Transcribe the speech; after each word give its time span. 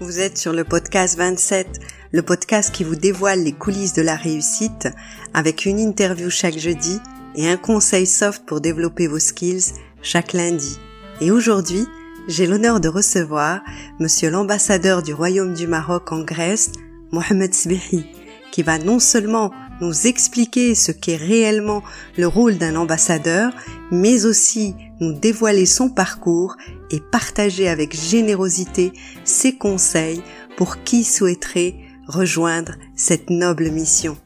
Vous 0.00 0.20
êtes 0.20 0.38
sur 0.38 0.52
le 0.52 0.62
podcast 0.62 1.18
27, 1.18 1.80
le 2.12 2.22
podcast 2.22 2.72
qui 2.72 2.84
vous 2.84 2.94
dévoile 2.94 3.42
les 3.42 3.52
coulisses 3.52 3.94
de 3.94 4.00
la 4.02 4.14
réussite 4.14 4.88
avec 5.34 5.66
une 5.66 5.80
interview 5.80 6.30
chaque 6.30 6.56
jeudi 6.56 7.00
et 7.34 7.48
un 7.48 7.56
conseil 7.56 8.06
soft 8.06 8.46
pour 8.46 8.60
développer 8.60 9.08
vos 9.08 9.18
skills 9.18 9.74
chaque 10.00 10.34
lundi. 10.34 10.78
Et 11.20 11.32
aujourd'hui, 11.32 11.84
j'ai 12.28 12.46
l'honneur 12.46 12.78
de 12.78 12.88
recevoir 12.88 13.60
monsieur 13.98 14.30
l'ambassadeur 14.30 15.02
du 15.02 15.12
Royaume 15.12 15.54
du 15.54 15.66
Maroc 15.66 16.12
en 16.12 16.22
Grèce, 16.22 16.70
Mohamed 17.10 17.52
Sbihi, 17.52 18.06
qui 18.52 18.62
va 18.62 18.78
non 18.78 19.00
seulement 19.00 19.52
nous 19.80 20.06
expliquer 20.06 20.76
ce 20.76 20.92
qu'est 20.92 21.16
réellement 21.16 21.82
le 22.16 22.28
rôle 22.28 22.56
d'un 22.56 22.76
ambassadeur, 22.76 23.52
mais 23.90 24.26
aussi 24.26 24.76
nous 25.00 25.12
dévoiler 25.12 25.66
son 25.66 25.88
parcours 25.88 26.56
et 26.90 27.00
partager 27.00 27.68
avec 27.68 27.94
générosité 27.94 28.92
ses 29.24 29.56
conseils 29.56 30.22
pour 30.56 30.82
qui 30.82 31.04
souhaiterait 31.04 31.74
rejoindre 32.06 32.72
cette 32.96 33.30
noble 33.30 33.70
mission. 33.70 34.16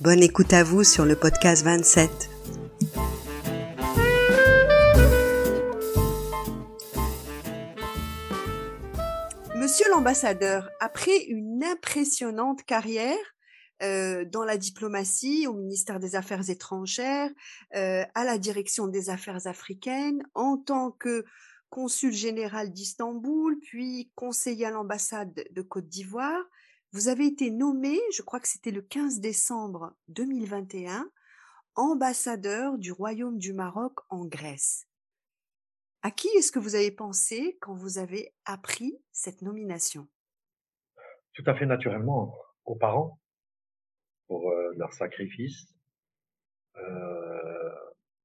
Bonne 0.00 0.22
écoute 0.22 0.52
à 0.52 0.64
vous 0.64 0.84
sur 0.84 1.04
le 1.04 1.16
podcast 1.16 1.64
27. 1.64 2.30
Monsieur 9.56 9.86
l'ambassadeur, 9.90 10.68
après 10.80 11.24
une 11.28 11.62
impressionnante 11.62 12.62
carrière, 12.64 13.16
euh, 13.82 14.24
dans 14.24 14.44
la 14.44 14.56
diplomatie, 14.56 15.46
au 15.46 15.54
ministère 15.54 16.00
des 16.00 16.16
Affaires 16.16 16.50
étrangères, 16.50 17.30
euh, 17.76 18.04
à 18.14 18.24
la 18.24 18.38
direction 18.38 18.88
des 18.88 19.10
Affaires 19.10 19.46
africaines, 19.46 20.22
en 20.34 20.56
tant 20.56 20.90
que 20.90 21.24
consul 21.70 22.12
général 22.12 22.72
d'Istanbul, 22.72 23.58
puis 23.60 24.10
conseiller 24.14 24.66
à 24.66 24.70
l'ambassade 24.70 25.44
de 25.50 25.62
Côte 25.62 25.88
d'Ivoire. 25.88 26.42
Vous 26.92 27.08
avez 27.08 27.26
été 27.26 27.50
nommé, 27.50 28.00
je 28.12 28.22
crois 28.22 28.40
que 28.40 28.48
c'était 28.48 28.70
le 28.70 28.82
15 28.82 29.20
décembre 29.20 29.94
2021, 30.08 31.08
ambassadeur 31.74 32.78
du 32.78 32.90
Royaume 32.90 33.38
du 33.38 33.52
Maroc 33.52 34.00
en 34.08 34.24
Grèce. 34.24 34.86
À 36.02 36.10
qui 36.10 36.28
est-ce 36.28 36.50
que 36.50 36.58
vous 36.58 36.74
avez 36.74 36.90
pensé 36.90 37.58
quand 37.60 37.74
vous 37.74 37.98
avez 37.98 38.34
appris 38.44 38.98
cette 39.12 39.42
nomination? 39.42 40.08
Tout 41.34 41.44
à 41.46 41.54
fait 41.54 41.66
naturellement 41.66 42.34
aux 42.64 42.76
parents 42.76 43.20
pour 44.28 44.50
euh, 44.50 44.72
leur 44.76 44.92
sacrifice, 44.92 45.66
euh, 46.76 47.74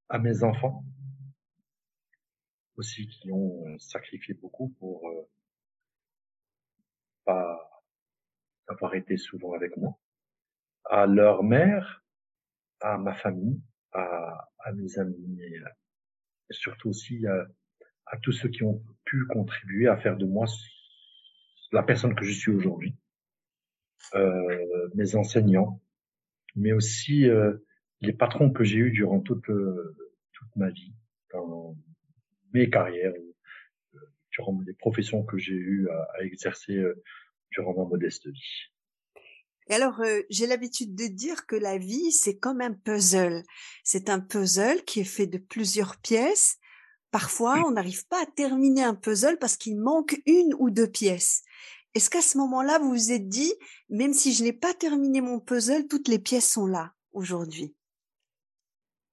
à 0.09 0.19
mes 0.19 0.43
enfants 0.43 0.83
aussi 2.75 3.07
qui 3.07 3.31
ont 3.31 3.77
sacrifié 3.79 4.33
beaucoup 4.35 4.69
pour 4.79 5.09
euh, 5.09 5.29
pas 7.25 7.83
avoir 8.67 8.95
été 8.95 9.17
souvent 9.17 9.53
avec 9.53 9.75
moi, 9.77 9.97
à 10.85 11.05
leur 11.05 11.43
mère, 11.43 12.03
à 12.81 12.97
ma 12.97 13.13
famille, 13.13 13.61
à, 13.91 14.49
à 14.59 14.71
mes 14.73 14.99
amis 14.99 15.41
et, 15.41 15.59
surtout 16.51 16.89
aussi 16.89 17.25
à, 17.25 17.47
à, 18.07 18.17
tous 18.17 18.31
ceux 18.31 18.49
qui 18.49 18.63
ont 18.63 18.83
pu 19.05 19.25
contribuer 19.27 19.87
à 19.87 19.97
faire 19.97 20.17
de 20.17 20.25
moi 20.25 20.45
la 21.71 21.83
personne 21.83 22.15
que 22.15 22.23
je 22.23 22.31
suis 22.31 22.51
aujourd'hui, 22.51 22.95
euh, 24.15 24.89
mes 24.93 25.15
enseignants, 25.15 25.81
mais 26.55 26.71
aussi 26.71 27.27
euh, 27.27 27.53
les 28.01 28.13
patrons 28.13 28.51
que 28.51 28.63
j'ai 28.63 28.77
eus 28.77 28.91
durant 28.91 29.19
toute, 29.19 29.49
euh, 29.49 29.95
toute 30.33 30.55
ma 30.55 30.69
vie, 30.69 30.93
dans 31.31 31.75
mes 32.53 32.69
carrières, 32.69 33.13
euh, 33.95 33.99
durant 34.31 34.59
les 34.65 34.73
professions 34.73 35.23
que 35.23 35.37
j'ai 35.37 35.53
eues 35.53 35.89
à, 35.89 36.07
à, 36.19 36.23
exercer 36.23 36.81
durant 37.51 37.73
ma 37.75 37.89
modeste 37.89 38.27
vie. 38.27 38.73
Et 39.67 39.73
alors, 39.73 40.01
euh, 40.01 40.21
j'ai 40.29 40.47
l'habitude 40.47 40.95
de 40.95 41.05
dire 41.05 41.45
que 41.45 41.55
la 41.55 41.77
vie, 41.77 42.11
c'est 42.11 42.37
comme 42.37 42.61
un 42.61 42.73
puzzle. 42.73 43.43
C'est 43.83 44.09
un 44.09 44.19
puzzle 44.19 44.83
qui 44.85 45.01
est 45.01 45.05
fait 45.05 45.27
de 45.27 45.37
plusieurs 45.37 45.97
pièces. 45.97 46.57
Parfois, 47.11 47.63
on 47.65 47.71
n'arrive 47.71 48.05
pas 48.07 48.21
à 48.21 48.25
terminer 48.25 48.83
un 48.83 48.95
puzzle 48.95 49.37
parce 49.39 49.55
qu'il 49.55 49.79
manque 49.79 50.21
une 50.25 50.53
ou 50.57 50.69
deux 50.69 50.89
pièces. 50.89 51.43
Est-ce 51.95 52.09
qu'à 52.09 52.21
ce, 52.21 52.37
moment-là, 52.39 52.79
vous 52.79 52.89
vous 52.89 53.11
êtes 53.11 53.27
dit, 53.27 53.53
même 53.89 54.13
si 54.13 54.33
je 54.33 54.43
n'ai 54.43 54.53
pas 54.53 54.73
terminé 54.73 55.21
mon 55.21 55.39
puzzle, 55.39 55.87
toutes 55.87 56.07
les 56.07 56.17
pièces 56.17 56.51
sont 56.51 56.65
là 56.65 56.93
aujourd'hui? 57.11 57.75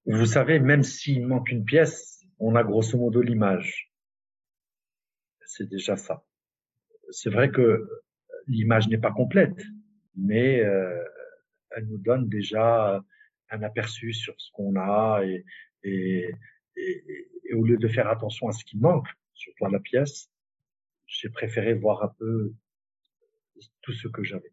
Vous 0.07 0.25
savez, 0.25 0.61
même 0.61 0.83
s'il 0.83 1.27
manque 1.27 1.51
une 1.51 1.65
pièce, 1.65 2.25
on 2.39 2.57
a 2.57 2.65
grosso 2.65 2.97
modo 2.97 3.21
l'image. 3.21 3.93
C'est 5.45 5.69
déjà 5.69 5.97
ça. 5.97 6.25
C'est 7.11 7.29
vrai 7.29 7.51
que 7.51 7.87
l'image 8.47 8.89
n'est 8.89 8.99
pas 8.99 9.13
complète, 9.13 9.61
mais 10.17 10.61
euh, 10.61 11.05
elle 11.73 11.87
nous 11.87 11.99
donne 11.99 12.29
déjà 12.29 13.05
un 13.51 13.63
aperçu 13.63 14.15
sur 14.15 14.35
ce 14.39 14.51
qu'on 14.53 14.77
a 14.77 15.23
et, 15.25 15.45
et, 15.85 16.35
au 17.53 17.65
lieu 17.65 17.77
de 17.77 17.89
faire 17.89 18.09
attention 18.09 18.49
à 18.49 18.53
ce 18.53 18.65
qui 18.65 18.79
manque, 18.79 19.09
surtout 19.35 19.67
à 19.67 19.71
la 19.71 19.81
pièce, 19.81 20.31
j'ai 21.07 21.29
préféré 21.29 21.75
voir 21.75 22.03
un 22.03 22.15
peu 22.19 22.55
tout 23.91 23.97
ce 23.97 24.09
que 24.09 24.23
j'avais. 24.23 24.53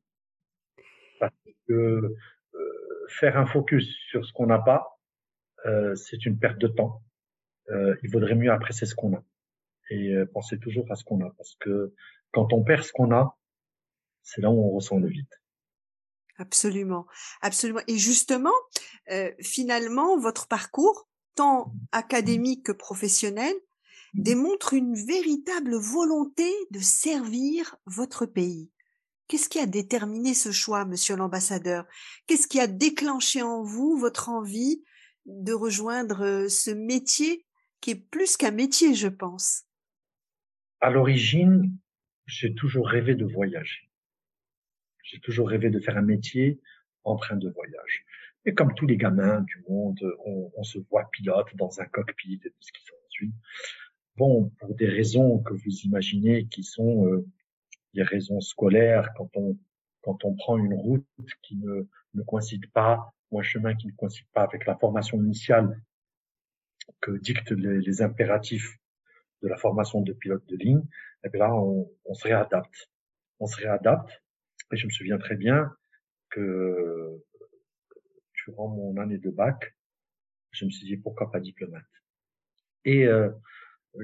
Parce 1.20 1.34
que 1.68 1.74
euh, 1.74 3.08
faire 3.08 3.38
un 3.38 3.46
focus 3.46 3.88
sur 4.10 4.26
ce 4.26 4.34
qu'on 4.34 4.48
n'a 4.48 4.60
pas, 4.60 5.00
euh, 5.66 5.96
c'est 5.96 6.26
une 6.26 6.40
perte 6.40 6.58
de 6.58 6.68
temps. 6.68 7.04
Euh, 7.70 7.96
il 8.04 8.12
vaudrait 8.12 8.36
mieux 8.36 8.52
apprécier 8.52 8.88
ce 8.88 8.96
qu'on 8.96 9.16
a 9.16 9.24
et 9.90 10.14
penser 10.34 10.60
toujours 10.60 10.92
à 10.92 10.96
ce 10.96 11.06
qu'on 11.06 11.26
a, 11.26 11.30
parce 11.38 11.56
que 11.62 11.94
quand 12.32 12.52
on 12.52 12.62
perd 12.62 12.84
ce 12.84 12.92
qu'on 12.92 13.12
a, 13.14 13.38
c'est 14.22 14.42
là 14.42 14.50
où 14.50 14.60
on 14.62 14.72
ressent 14.72 15.00
le 15.00 15.08
vide. 15.08 15.34
Absolument, 16.38 17.08
absolument. 17.42 17.80
Et 17.88 17.98
justement, 17.98 18.54
finalement, 19.40 20.20
votre 20.20 20.50
parcours, 20.50 21.08
tant 21.36 21.74
académique 21.94 22.66
que 22.66 22.74
professionnel, 22.74 23.54
démontre 24.14 24.74
une 24.74 24.94
véritable 24.94 25.78
volonté 25.78 26.52
de 26.72 26.80
servir 26.80 27.78
votre 27.86 28.26
pays. 28.26 28.70
Qu'est-ce 29.28 29.50
qui 29.50 29.60
a 29.60 29.66
déterminé 29.66 30.34
ce 30.34 30.52
choix, 30.52 30.86
monsieur 30.86 31.16
l'ambassadeur? 31.16 31.86
Qu'est-ce 32.28 32.48
qui 32.48 32.60
a 32.60 32.68
déclenché 32.68 33.42
en 33.42 33.62
vous 33.62 33.98
votre 33.98 34.30
envie 34.30 34.84
de 35.26 35.52
rejoindre 35.52 36.48
ce 36.48 36.72
métier 36.72 37.46
qui 37.82 37.92
est 37.92 38.10
plus 38.10 38.38
qu'un 38.38 38.52
métier, 38.52 38.94
je 38.94 39.10
pense? 39.10 39.66
À 40.80 40.90
l'origine, 40.90 41.78
j'ai 42.26 42.54
toujours 42.54 42.88
rêvé 42.88 43.16
de 43.16 43.26
voyager. 43.26 43.90
J'ai 45.04 45.20
toujours 45.20 45.50
rêvé 45.50 45.70
de 45.70 45.80
faire 45.80 45.98
un 45.98 46.02
métier 46.02 46.62
en 47.04 47.18
train 47.18 47.36
de 47.36 47.50
voyage. 47.50 48.06
Et 48.46 48.54
comme 48.54 48.74
tous 48.76 48.88
les 48.88 48.98
gamins 48.98 49.42
du 49.42 49.64
monde, 49.68 50.00
on, 50.26 50.52
on 50.56 50.64
se 50.64 50.80
voit 50.90 51.10
pilote 51.12 51.54
dans 51.56 51.82
un 51.82 51.86
cockpit 51.86 52.40
et 52.46 52.50
tout 52.50 52.62
ce 52.62 52.72
qui 52.72 52.82
s'ensuit. 52.86 53.34
Bon, 54.16 54.50
pour 54.60 54.74
des 54.74 54.88
raisons 54.88 55.40
que 55.40 55.54
vous 55.54 55.72
imaginez 55.84 56.48
qui 56.48 56.64
sont 56.64 57.06
euh, 57.08 57.26
des 57.94 58.04
raisons 58.04 58.42
scolaires, 58.42 59.12
quand 59.16 59.30
on 59.36 59.58
quand 60.02 60.24
on 60.24 60.36
prend 60.36 60.58
une 60.58 60.74
route 60.74 61.06
qui 61.42 61.58
ne, 61.58 61.86
ne 62.14 62.24
coïncide 62.24 62.72
pas, 62.72 63.14
ou 63.30 63.40
un 63.40 63.44
chemin 63.44 63.76
qui 63.76 63.88
ne 63.88 63.92
coïncide 63.92 64.28
pas 64.32 64.44
avec 64.44 64.66
la 64.66 64.78
formation 64.78 65.18
initiale 65.22 65.82
que 67.02 67.12
dictent 67.12 67.52
les, 67.52 67.82
les 67.82 68.02
impératifs 68.02 68.78
de 69.42 69.50
la 69.50 69.58
formation 69.58 70.00
de 70.02 70.14
pilote 70.14 70.46
de 70.48 70.56
ligne, 70.56 70.80
et 70.80 71.28
eh 71.28 71.30
bien 71.30 71.40
là, 71.48 71.54
on, 71.54 71.92
on 72.06 72.14
se 72.14 72.24
réadapte. 72.24 72.90
On 73.40 73.48
se 73.48 73.58
réadapte. 73.58 74.24
Et 74.72 74.78
je 74.78 74.86
me 74.86 74.92
souviens 74.92 75.18
très 75.18 75.36
bien 75.36 75.76
que 76.30 77.22
durant 78.46 78.70
mon 78.70 78.98
année 78.98 79.18
de 79.18 79.30
bac, 79.30 79.76
je 80.52 80.66
me 80.66 80.70
suis 80.70 80.86
dit 80.86 80.98
pourquoi 80.98 81.32
pas 81.32 81.40
diplomate? 81.40 81.84
Et 82.86 83.06
euh, 83.06 83.30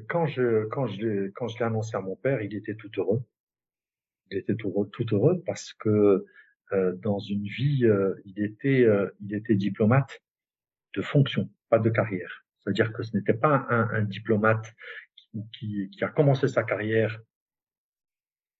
quand 0.10 0.26
je 0.26 0.66
quand 0.66 0.88
je 0.88 1.29
quand 1.29 1.47
je 1.47 1.58
l'ai 1.59 1.66
annoncé 1.66 1.96
à 1.96 2.02
mon 2.02 2.16
père, 2.16 2.41
il 2.41 2.53
était 2.56 2.76
tout 2.76 2.91
heureux 2.97 3.24
il 4.31 4.37
était 4.37 4.55
tout 4.55 5.05
heureux, 5.11 5.43
parce 5.46 5.73
que 5.73 6.25
euh, 6.73 6.96
dans 6.96 7.20
une 7.20 7.43
vie, 7.43 7.85
euh, 7.85 8.16
il 8.25 8.43
était, 8.43 8.84
euh, 8.84 9.09
il 9.22 9.35
était 9.35 9.55
diplomate 9.55 10.22
de 10.96 11.02
fonction, 11.02 11.49
pas 11.70 11.79
de 11.79 11.90
carrière. 11.90 12.46
C'est-à-dire 12.59 12.93
que 12.93 13.03
ce 13.03 13.16
n'était 13.16 13.34
pas 13.34 13.67
un, 13.70 13.90
un 13.90 14.03
diplomate 14.03 14.73
qui, 15.52 15.90
qui, 15.90 16.03
a 16.03 16.08
commencé 16.08 16.47
sa 16.47 16.64
carrière 16.64 17.20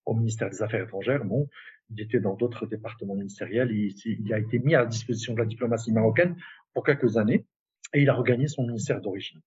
au 0.06 0.13
ministère 0.15 0.50
des 0.50 0.62
Affaires 0.62 0.83
étrangères. 0.83 1.24
Bon, 1.24 1.50
il 1.89 2.01
était 2.01 2.19
dans 2.19 2.36
d'autres 2.36 2.66
départements 2.66 3.16
ministériels. 3.16 3.71
Il, 3.71 3.95
il, 4.06 4.33
a 4.33 4.39
été 4.39 4.59
mis 4.59 4.75
à 4.75 4.86
disposition 4.86 5.33
de 5.33 5.39
la 5.39 5.45
diplomatie 5.45 5.92
marocaine 5.92 6.36
pour 6.74 6.83
quelques 6.83 7.18
années 7.18 7.45
et 7.94 8.01
il 8.01 8.09
a 8.09 8.13
regagné 8.13 8.48
son 8.48 8.63
ministère 8.63 9.00
d'origine. 9.00 9.42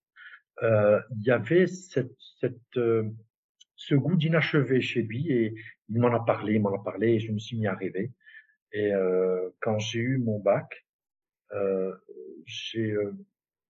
Euh, 0.63 0.99
il 1.11 1.23
y 1.23 1.31
avait 1.31 1.67
cette, 1.67 2.15
cette 2.39 2.79
ce 3.77 3.95
goût 3.95 4.15
d'inachevé 4.15 4.81
chez 4.81 5.03
lui 5.03 5.31
et 5.31 5.55
il 5.89 5.99
m'en 5.99 6.13
a 6.13 6.23
parlé, 6.23 6.55
il 6.55 6.61
m'en 6.61 6.73
a 6.73 6.83
parlé 6.83 7.13
et 7.13 7.19
je 7.19 7.31
me 7.31 7.39
suis 7.39 7.57
mis 7.57 7.67
à 7.67 7.73
rêver. 7.73 8.11
Et 8.73 8.93
euh, 8.93 9.49
quand 9.61 9.79
j'ai 9.79 9.99
eu 9.99 10.17
mon 10.17 10.39
bac, 10.39 10.85
euh, 11.53 11.95
j'ai, 12.45 12.91
euh, 12.91 13.13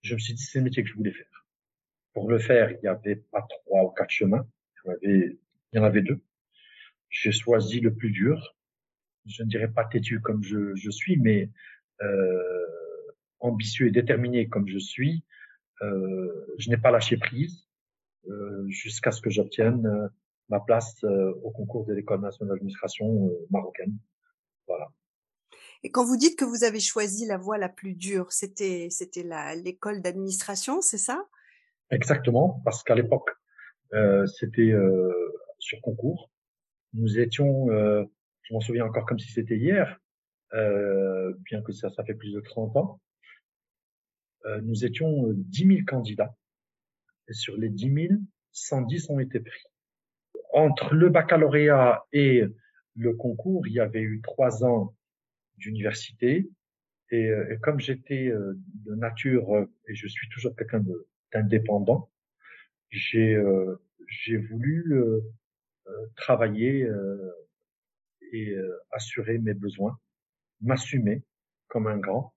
je 0.02 0.16
me 0.16 0.20
suis 0.20 0.34
dit 0.34 0.44
c'est 0.44 0.60
le 0.60 0.66
métier 0.66 0.84
que 0.84 0.90
je 0.90 0.96
voulais 0.96 1.12
faire 1.12 1.46
Pour 2.14 2.30
le 2.30 2.40
faire, 2.40 2.72
il 2.72 2.80
n'y 2.82 2.88
avait 2.88 3.18
pas 3.18 3.46
trois 3.48 3.84
ou 3.84 3.90
quatre 3.90 4.10
chemins. 4.10 4.48
Il 4.86 4.88
y 4.88 4.90
en 4.90 4.94
avait, 4.94 5.38
il 5.74 5.78
y 5.78 5.80
en 5.80 5.84
avait 5.84 6.02
deux. 6.02 6.20
J'ai 7.10 7.32
choisi 7.32 7.80
le 7.80 7.94
plus 7.94 8.12
dur. 8.12 8.56
Je 9.26 9.44
ne 9.44 9.48
dirais 9.50 9.68
pas 9.68 9.86
têtu 9.86 10.22
comme 10.22 10.44
je, 10.44 10.76
je 10.76 10.90
suis, 10.90 11.18
mais 11.18 11.50
euh, 12.02 12.66
ambitieux 13.40 13.88
et 13.88 13.92
déterminé 13.92 14.48
comme 14.48 14.68
je 14.68 14.80
suis. 14.80 15.24
Euh, 15.82 16.56
je 16.58 16.70
n'ai 16.70 16.78
pas 16.78 16.92
lâché 16.92 17.18
prise 17.18 17.68
euh, 18.30 18.68
jusqu'à 18.68 19.12
ce 19.12 19.22
que 19.22 19.30
j'obtienne 19.30 20.10
ma 20.50 20.60
place 20.60 21.04
euh, 21.04 21.34
au 21.44 21.52
concours 21.52 21.86
de 21.86 21.94
l'école 21.94 22.22
nationale 22.22 22.56
d'administration 22.56 23.30
marocaine. 23.50 23.98
Voilà. 24.68 24.88
Et 25.84 25.92
quand 25.92 26.06
vous 26.06 26.18
dites 26.18 26.38
que 26.38 26.46
vous 26.46 26.64
avez 26.64 26.80
choisi 26.80 27.26
la 27.26 27.38
voie 27.38 27.58
la 27.58 27.70
plus 27.70 27.94
dure, 27.94 28.32
c'était 28.32 28.88
c'était 28.90 29.26
l'école 29.64 30.02
d'administration, 30.02 30.82
c'est 30.82 30.98
ça? 30.98 31.26
Exactement, 31.92 32.62
parce 32.66 32.84
qu'à 32.84 32.96
l'époque 32.96 33.30
euh, 33.94 34.26
c'était 34.26 34.72
euh, 34.72 35.12
sur 35.60 35.80
concours. 35.82 36.30
Nous 36.94 37.20
étions, 37.20 37.70
euh, 37.72 38.04
je 38.44 38.54
m'en 38.54 38.60
souviens 38.60 38.86
encore 38.86 39.06
comme 39.06 39.20
si 39.20 39.32
c'était 39.32 39.58
hier, 39.58 40.00
bien 40.52 41.62
que 41.62 41.72
ça 41.72 41.90
ça 41.90 42.04
fait 42.04 42.16
plus 42.16 42.34
de 42.34 42.40
30 42.40 42.76
ans. 42.78 43.02
nous 44.62 44.86
étions 44.86 45.26
10 45.34 45.68
000 45.68 45.80
candidats 45.86 46.34
et 47.28 47.34
sur 47.34 47.58
les 47.58 47.70
10 47.70 48.08
000, 48.10 48.14
110 48.54 49.10
ont 49.10 49.20
été 49.20 49.40
pris. 49.42 49.64
Entre 50.54 50.94
le 50.94 51.10
baccalauréat 51.10 52.06
et 52.14 52.44
le 52.96 53.14
concours, 53.14 53.68
il 53.68 53.74
y 53.74 53.80
avait 53.80 54.02
eu 54.02 54.22
trois 54.22 54.64
ans 54.64 54.96
d'université. 55.58 56.50
Et, 57.10 57.30
euh, 57.30 57.54
et, 57.54 57.58
comme 57.60 57.80
j'étais 57.80 58.28
euh, 58.28 58.54
de 58.86 58.96
nature, 58.96 59.56
euh, 59.56 59.66
et 59.88 59.96
je 59.96 60.08
suis 60.08 60.28
toujours 60.30 60.56
quelqu'un 60.56 60.84
d'indépendant, 61.34 62.10
j'ai 62.90 63.38
j'ai 64.08 64.38
voulu 64.38 64.94
travailler 66.16 66.90
et 68.32 68.56
assurer 68.92 69.38
mes 69.40 69.54
besoins, 69.54 70.00
m'assumer 70.62 71.22
comme 71.68 71.88
un 71.88 71.98
grand 71.98 72.34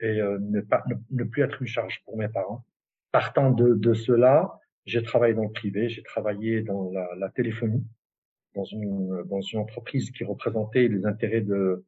et 0.00 0.20
ne 0.20 0.60
pas 0.60 0.82
ne, 1.10 1.22
plus 1.22 1.42
être 1.42 1.62
une 1.62 1.68
charge 1.68 2.02
pour 2.04 2.18
mes 2.18 2.28
parents. 2.28 2.64
Partant 3.12 3.52
de, 3.52 3.74
de 3.74 3.94
cela, 3.94 4.58
j'ai 4.84 5.02
travaillé 5.02 5.34
dans 5.34 5.44
le 5.44 5.52
privé, 5.52 5.88
j'ai 5.88 6.02
travaillé 6.02 6.62
dans 6.62 6.90
la, 6.90 7.08
la, 7.16 7.28
téléphonie, 7.28 7.84
dans 8.54 8.64
une 8.64 9.22
dans 9.24 9.40
une 9.40 9.60
entreprise 9.60 10.10
qui 10.10 10.24
représentait 10.24 10.88
les 10.88 11.06
intérêts 11.06 11.40
de 11.40 11.84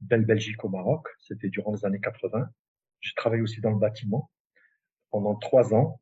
Belle 0.00 0.24
Belgique 0.24 0.64
au 0.64 0.68
Maroc. 0.68 1.08
C'était 1.18 1.48
durant 1.48 1.72
les 1.72 1.84
années 1.84 2.00
80. 2.00 2.48
J'ai 3.00 3.14
travaillé 3.14 3.42
aussi 3.42 3.60
dans 3.60 3.70
le 3.70 3.78
bâtiment 3.78 4.30
pendant 5.10 5.34
trois 5.36 5.74
ans. 5.74 6.00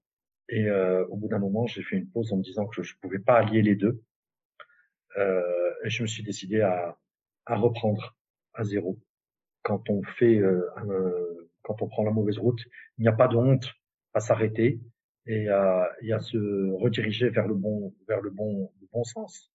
Et 0.48 0.66
euh, 0.68 1.06
au 1.06 1.16
bout 1.16 1.28
d'un 1.28 1.38
moment, 1.38 1.66
j'ai 1.66 1.82
fait 1.82 1.96
une 1.96 2.08
pause 2.08 2.32
en 2.32 2.36
me 2.36 2.42
disant 2.42 2.66
que 2.66 2.82
je 2.82 2.94
ne 2.94 2.98
pouvais 3.00 3.18
pas 3.18 3.38
allier 3.38 3.62
les 3.62 3.76
deux. 3.76 4.02
Euh, 5.16 5.72
et 5.84 5.90
je 5.90 6.02
me 6.02 6.06
suis 6.06 6.22
décidé 6.22 6.60
à, 6.60 6.98
à 7.46 7.56
reprendre 7.56 8.16
à 8.52 8.64
zéro. 8.64 8.98
Quand 9.62 9.88
on 9.88 10.02
fait, 10.02 10.36
euh, 10.36 11.48
quand 11.62 11.80
on 11.80 11.88
prend 11.88 12.04
la 12.04 12.10
mauvaise 12.10 12.38
route, 12.38 12.60
il 12.98 13.02
n'y 13.02 13.08
a 13.08 13.12
pas 13.12 13.28
de 13.28 13.36
honte 13.36 13.72
à 14.12 14.20
s'arrêter 14.20 14.80
et 15.26 15.48
à, 15.48 15.88
et 16.02 16.12
à 16.12 16.20
se 16.20 16.72
rediriger 16.80 17.30
vers 17.30 17.46
le 17.46 17.54
bon, 17.54 17.94
vers 18.08 18.20
le 18.20 18.30
bon, 18.30 18.70
le 18.80 18.88
bon 18.92 19.04
sens. 19.04 19.50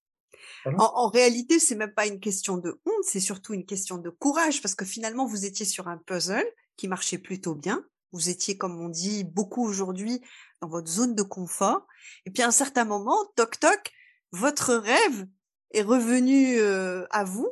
En, 0.65 0.71
en, 0.77 1.09
réalité, 1.09 1.59
c'est 1.59 1.75
même 1.75 1.93
pas 1.93 2.07
une 2.07 2.19
question 2.19 2.57
de 2.57 2.79
honte, 2.85 3.03
c'est 3.03 3.19
surtout 3.19 3.53
une 3.53 3.65
question 3.65 3.97
de 3.97 4.09
courage, 4.09 4.61
parce 4.61 4.75
que 4.75 4.85
finalement, 4.85 5.25
vous 5.25 5.45
étiez 5.45 5.65
sur 5.65 5.87
un 5.87 5.97
puzzle 5.97 6.45
qui 6.77 6.87
marchait 6.87 7.17
plutôt 7.17 7.55
bien. 7.55 7.85
Vous 8.11 8.29
étiez, 8.29 8.57
comme 8.57 8.79
on 8.79 8.89
dit 8.89 9.23
beaucoup 9.23 9.65
aujourd'hui, 9.65 10.21
dans 10.61 10.67
votre 10.67 10.89
zone 10.89 11.13
de 11.13 11.23
confort. 11.23 11.85
Et 12.25 12.31
puis 12.31 12.41
à 12.41 12.47
un 12.47 12.51
certain 12.51 12.85
moment, 12.85 13.17
toc 13.35 13.59
toc, 13.59 13.91
votre 14.31 14.73
rêve 14.73 15.27
est 15.71 15.81
revenu 15.81 16.57
euh, 16.57 17.05
à 17.11 17.23
vous. 17.23 17.51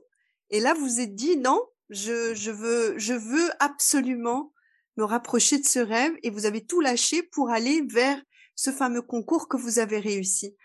Et 0.50 0.60
là, 0.60 0.74
vous 0.74 1.00
êtes 1.00 1.16
dit 1.16 1.38
non, 1.38 1.62
je, 1.90 2.34
je 2.34 2.52
veux, 2.52 2.98
je 2.98 3.14
veux 3.14 3.50
absolument 3.60 4.54
me 4.98 5.04
rapprocher 5.04 5.60
de 5.60 5.66
ce 5.66 5.80
rêve. 5.80 6.14
Et 6.24 6.30
vous 6.30 6.46
avez 6.46 6.66
tout 6.66 6.82
lâché 6.82 7.24
pour 7.24 7.50
aller 7.50 7.82
vers 7.90 8.22
ce 8.56 8.72
fameux 8.72 9.02
concours 9.02 9.48
que 9.48 9.58
vous 9.58 9.80
avez 9.80 10.00
réussi. 10.00 10.56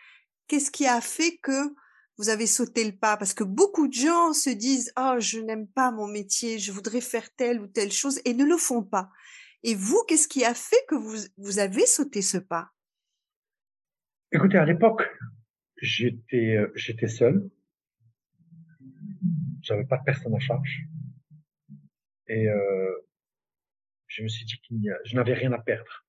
Qu'est-ce 0.48 0.70
qui 0.70 0.86
a 0.86 1.00
fait 1.00 1.38
que 1.42 1.74
vous 2.18 2.28
avez 2.28 2.46
sauté 2.46 2.84
le 2.84 2.96
pas? 2.96 3.16
Parce 3.16 3.34
que 3.34 3.44
beaucoup 3.44 3.88
de 3.88 3.94
gens 3.94 4.32
se 4.32 4.50
disent 4.50 4.92
oh 4.98 5.16
je 5.18 5.38
n'aime 5.38 5.68
pas 5.68 5.92
mon 5.92 6.06
métier, 6.06 6.58
je 6.58 6.72
voudrais 6.72 7.00
faire 7.00 7.30
telle 7.36 7.60
ou 7.60 7.66
telle 7.66 7.92
chose 7.92 8.20
et 8.24 8.34
ne 8.34 8.44
le 8.44 8.56
font 8.56 8.82
pas. 8.82 9.10
Et 9.62 9.74
vous, 9.74 10.02
qu'est-ce 10.08 10.28
qui 10.28 10.44
a 10.44 10.54
fait 10.54 10.84
que 10.88 10.96
vous 11.36 11.58
avez 11.58 11.86
sauté 11.86 12.20
ce 12.20 12.38
pas? 12.38 12.70
Écoutez, 14.32 14.56
à 14.56 14.64
l'époque, 14.64 15.02
j'étais 15.76 16.56
euh, 16.56 16.72
j'étais 16.74 17.08
seul, 17.08 17.50
j'avais 19.60 19.84
pas 19.84 19.98
de 19.98 20.04
personne 20.04 20.34
à 20.34 20.40
charge 20.40 20.86
et 22.28 22.48
euh, 22.48 22.94
je 24.12 24.22
me 24.22 24.28
suis 24.28 24.44
dit 24.44 24.58
qu'il 24.60 24.94
je 25.04 25.16
n'avais 25.16 25.34
rien 25.34 25.52
à 25.52 25.58
perdre. 25.58 26.04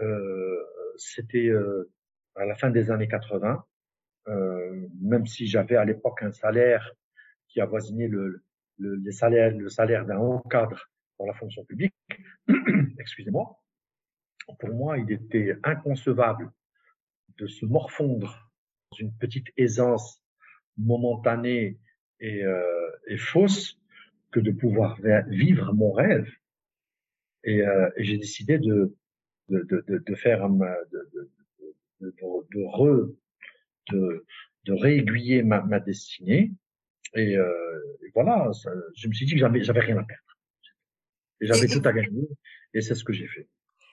Euh, 0.00 0.64
C'était 0.96 1.48
euh, 1.48 1.90
à 2.36 2.44
la 2.46 2.54
fin 2.54 2.70
des 2.70 2.90
années 2.90 3.08
80 3.08 3.64
euh, 4.28 4.88
même 5.00 5.26
si 5.26 5.46
j'avais 5.46 5.76
à 5.76 5.84
l'époque 5.84 6.22
un 6.22 6.32
salaire 6.32 6.92
qui 7.48 7.60
avoisinait 7.60 8.08
le, 8.08 8.44
le, 8.78 8.96
le 8.96 9.68
salaire 9.68 10.06
d'un 10.06 10.18
haut 10.18 10.40
cadre 10.50 10.88
dans 11.18 11.26
la 11.26 11.34
fonction 11.34 11.64
publique, 11.64 11.94
excusez-moi, 12.98 13.58
pour 14.58 14.70
moi, 14.70 14.98
il 14.98 15.10
était 15.10 15.56
inconcevable 15.64 16.52
de 17.38 17.46
se 17.46 17.66
morfondre 17.66 18.50
dans 18.90 18.96
une 18.98 19.12
petite 19.16 19.48
aisance 19.56 20.22
momentanée 20.76 21.78
et, 22.20 22.44
euh, 22.44 22.90
et 23.08 23.16
fausse 23.16 23.78
que 24.30 24.40
de 24.40 24.50
pouvoir 24.50 24.98
vivre 25.26 25.72
mon 25.74 25.92
rêve. 25.92 26.28
Et, 27.44 27.62
euh, 27.62 27.90
et 27.96 28.04
j'ai 28.04 28.18
décidé 28.18 28.58
de, 28.58 28.96
de, 29.48 29.62
de, 29.62 29.98
de, 29.98 30.14
faire, 30.14 30.48
de, 30.48 31.10
de, 31.12 31.30
de, 32.00 32.14
de, 32.20 32.64
re, 32.64 33.10
de, 33.90 34.24
de 34.64 34.72
réaiguiller 34.72 35.42
ma, 35.42 35.60
ma 35.62 35.80
destinée. 35.80 36.52
Et, 37.14 37.36
euh, 37.36 37.98
et 38.02 38.10
voilà, 38.14 38.52
ça, 38.52 38.70
je 38.94 39.08
me 39.08 39.12
suis 39.12 39.26
dit 39.26 39.32
que 39.32 39.38
j'avais, 39.38 39.62
j'avais 39.62 39.80
rien 39.80 39.98
à 39.98 40.04
perdre. 40.04 40.22
J'avais 41.40 41.66
tout 41.66 41.82
à 41.84 41.92
gagner. 41.92 42.28
Et 42.74 42.80
c'est 42.80 42.94
ce 42.94 43.04
que 43.04 43.12
j'ai 43.12 43.26
fait. 43.26 43.48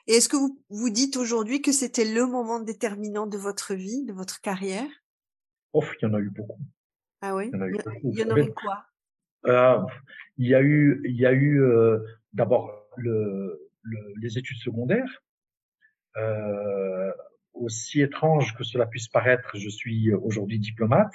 Et 0.08 0.14
est-ce 0.14 0.30
que 0.30 0.38
vous 0.38 0.64
vous 0.70 0.90
dites 0.90 1.18
aujourd'hui 1.18 1.62
que 1.62 1.72
c'était 1.72 2.06
le 2.06 2.26
moment 2.26 2.60
déterminant 2.60 3.28
de 3.28 3.38
votre 3.38 3.74
vie, 3.74 4.06
de 4.06 4.14
votre 4.14 4.42
carrière? 4.42 4.90
Oh, 5.74 5.84
il 6.02 6.06
y 6.06 6.08
en 6.08 6.14
a 6.14 6.20
eu 6.20 6.30
beaucoup. 6.30 6.62
Ah 7.22 7.36
oui. 7.36 7.52
Il 7.52 7.58
y 7.58 7.58
en 7.58 7.62
a 7.62 7.68
eu. 7.68 7.78
Il 8.04 8.20
y 8.20 8.24
en 8.24 8.30
aurait 8.30 8.52
quoi? 8.54 8.86
euh, 9.46 9.82
Il 10.38 10.48
y 10.48 10.56
a 10.56 10.62
eu, 10.62 11.02
il 11.06 11.16
y 11.16 11.26
a 11.26 11.34
eu 11.34 11.62
euh, 11.62 12.00
d'abord 12.34 12.79
le, 13.00 13.70
le, 13.82 14.14
les 14.22 14.38
études 14.38 14.58
secondaires. 14.58 15.24
Euh, 16.18 17.12
aussi 17.54 18.02
étrange 18.02 18.56
que 18.56 18.64
cela 18.64 18.86
puisse 18.86 19.08
paraître, 19.08 19.58
je 19.58 19.70
suis 19.70 20.14
aujourd'hui 20.14 20.60
diplomate, 20.60 21.12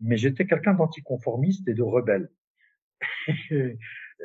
mais 0.00 0.16
j'étais 0.16 0.46
quelqu'un 0.46 0.74
d'anticonformiste 0.74 1.68
et 1.68 1.74
de 1.74 1.82
rebelle. 1.82 2.30
et 3.50 3.76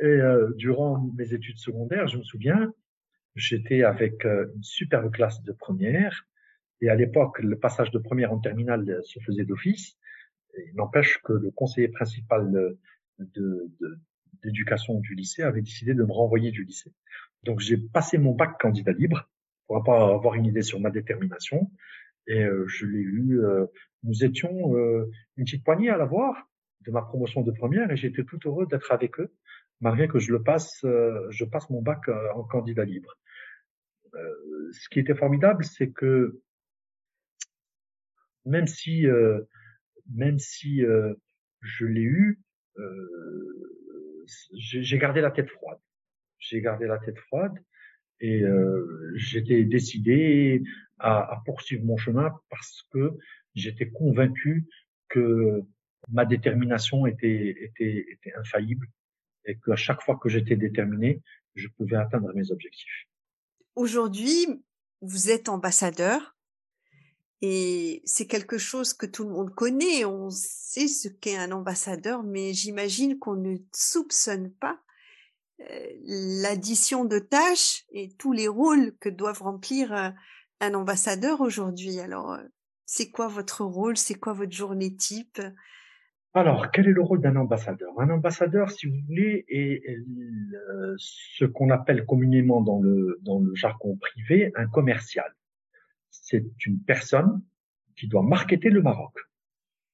euh, 0.02 0.54
durant 0.56 1.12
mes 1.16 1.34
études 1.34 1.58
secondaires, 1.58 2.08
je 2.08 2.18
me 2.18 2.24
souviens, 2.24 2.74
j'étais 3.36 3.84
avec 3.84 4.26
euh, 4.26 4.52
une 4.56 4.64
superbe 4.64 5.12
classe 5.12 5.44
de 5.44 5.52
première, 5.52 6.26
et 6.82 6.90
à 6.90 6.96
l'époque, 6.96 7.40
le 7.40 7.58
passage 7.58 7.92
de 7.92 7.98
première 7.98 8.32
en 8.32 8.40
terminale 8.40 9.00
se 9.04 9.20
faisait 9.20 9.46
d'office. 9.46 9.98
N'empêche 10.74 11.20
que 11.24 11.34
le 11.34 11.52
conseiller 11.52 11.88
principal 11.88 12.52
de, 13.20 13.72
d'éducation 14.44 15.00
du 15.00 15.16
lycée 15.16 15.44
avait 15.44 15.62
décidé 15.62 15.94
de 15.94 16.04
me 16.04 16.12
renvoyer 16.12 16.52
du 16.52 16.64
lycée. 16.64 16.94
Donc 17.44 17.60
j'ai 17.60 17.78
passé 17.78 18.18
mon 18.18 18.34
bac 18.34 18.60
candidat 18.60 18.92
libre 18.92 19.30
pour 19.68 19.78
avoir 19.78 20.36
une 20.36 20.46
idée 20.46 20.62
sur 20.62 20.80
ma 20.80 20.90
détermination. 20.90 21.70
Et 22.28 22.44
euh, 22.44 22.66
je 22.68 22.86
l'ai 22.86 23.00
eu. 23.00 23.40
Euh, 23.40 23.66
nous 24.04 24.24
étions 24.24 24.76
euh, 24.76 25.10
une 25.38 25.46
petite 25.46 25.64
poignée 25.64 25.90
à 25.90 25.98
l'avoir 25.98 26.50
de 26.82 26.92
ma 26.92 27.02
promotion 27.02 27.42
de 27.42 27.52
première 27.52 27.92
et 27.92 27.98
j'étais 27.98 28.24
tout 28.24 28.40
heureux 28.46 28.66
d'être 28.68 28.92
avec 28.92 29.20
eux, 29.20 29.34
malgré 29.82 30.08
que 30.08 30.20
je 30.20 30.32
le 30.32 30.42
passe, 30.44 30.80
je 30.84 31.44
passe 31.44 31.70
mon 31.70 31.82
bac 31.82 32.08
en 32.34 32.44
candidat 32.44 32.86
libre. 32.86 33.18
ce 34.14 34.88
qui 34.90 35.00
était 35.00 35.16
formidable, 35.16 35.66
c'est 35.66 35.92
que 35.92 36.40
même 38.46 38.68
si, 38.68 39.06
même 40.14 40.40
si 40.40 40.82
je 41.62 41.86
l'ai 41.86 42.04
eu, 42.04 42.40
j'ai 44.54 44.98
gardé 44.98 45.22
la 45.22 45.32
tête 45.32 45.50
froide. 45.50 45.80
J'ai 46.40 46.62
gardé 46.62 46.86
la 46.86 47.00
tête 47.00 47.18
froide 47.18 47.58
et 48.20 48.42
euh, 48.42 49.12
j'étais 49.16 49.64
décidé 49.64 50.64
à, 51.00 51.42
poursuivre 51.46 51.86
mon 51.86 51.98
chemin 51.98 52.32
parce 52.50 52.84
que 52.92 53.18
j'étais 53.56 53.90
convaincu 53.90 54.66
que 55.10 55.64
ma 56.10 56.26
détermination 56.26 57.06
était, 57.06 57.56
était, 57.60 58.06
était 58.10 58.34
infaillible 58.36 58.88
et 59.46 59.58
qu'à 59.58 59.76
chaque 59.76 60.02
fois 60.02 60.18
que 60.18 60.30
j'étais 60.30 60.56
déterminé, 60.56 61.22
je 61.56 61.68
pouvais 61.70 61.98
atteindre 61.98 62.34
mes 62.34 62.52
objectifs. 62.52 63.08
Aujourd'hui, 63.76 64.48
vous 65.02 65.30
êtes 65.30 65.50
ambassadeur 65.50 66.37
et 67.42 68.02
c'est 68.06 68.26
quelque 68.26 68.58
chose 68.58 68.94
que 68.94 69.06
tout 69.06 69.24
le 69.24 69.30
monde 69.30 69.54
connaît. 69.54 70.06
On 70.06 70.30
sait 70.30 70.88
ce 70.88 71.08
qu'est 71.08 71.38
un 71.38 71.52
ambassadeur, 71.52 72.24
mais 72.24 72.54
j'imagine 72.54 73.20
qu'on 73.20 73.36
ne 73.36 73.58
soupçonne 73.74 74.52
pas 74.52 74.80
euh, 75.60 75.88
l'addition 76.06 77.06
de 77.06 77.20
tâches 77.20 77.86
et 77.92 78.10
tous 78.18 78.32
les 78.32 78.48
rôles 78.48 78.96
que 79.00 79.10
doivent 79.10 79.42
remplir 79.42 79.94
euh, 79.94 80.10
un 80.62 80.74
ambassadeur 80.74 81.42
aujourd'hui. 81.42 82.00
Alors, 82.00 82.34
euh, 82.34 82.44
c'est 82.86 83.12
quoi 83.12 83.28
votre 83.28 83.64
rôle? 83.64 83.98
C'est 83.98 84.16
quoi 84.16 84.34
votre 84.34 84.52
journée 84.52 84.96
type? 84.96 85.42
Alors, 86.34 86.72
quel 86.72 86.88
est 86.88 86.92
le 86.92 87.02
rôle 87.02 87.22
d'un 87.22 87.36
ambassadeur? 87.36 87.92
Un 88.00 88.10
ambassadeur, 88.10 88.70
si 88.70 88.88
vous 88.88 88.98
voulez, 89.08 89.46
est, 89.50 89.82
ce 90.98 91.46
qu'on 91.46 91.72
appelle 91.72 92.06
communément 92.06 92.62
dans 92.62 92.80
le, 92.80 93.20
dans 93.24 93.40
le 93.40 93.56
jargon 93.56 93.96
privé 93.98 94.52
un 94.56 94.68
commercial. 94.68 95.34
C'est 96.10 96.66
une 96.66 96.82
personne 96.84 97.44
qui 97.96 98.08
doit 98.08 98.24
marketer 98.24 98.70
le 98.70 98.82
Maroc, 98.82 99.18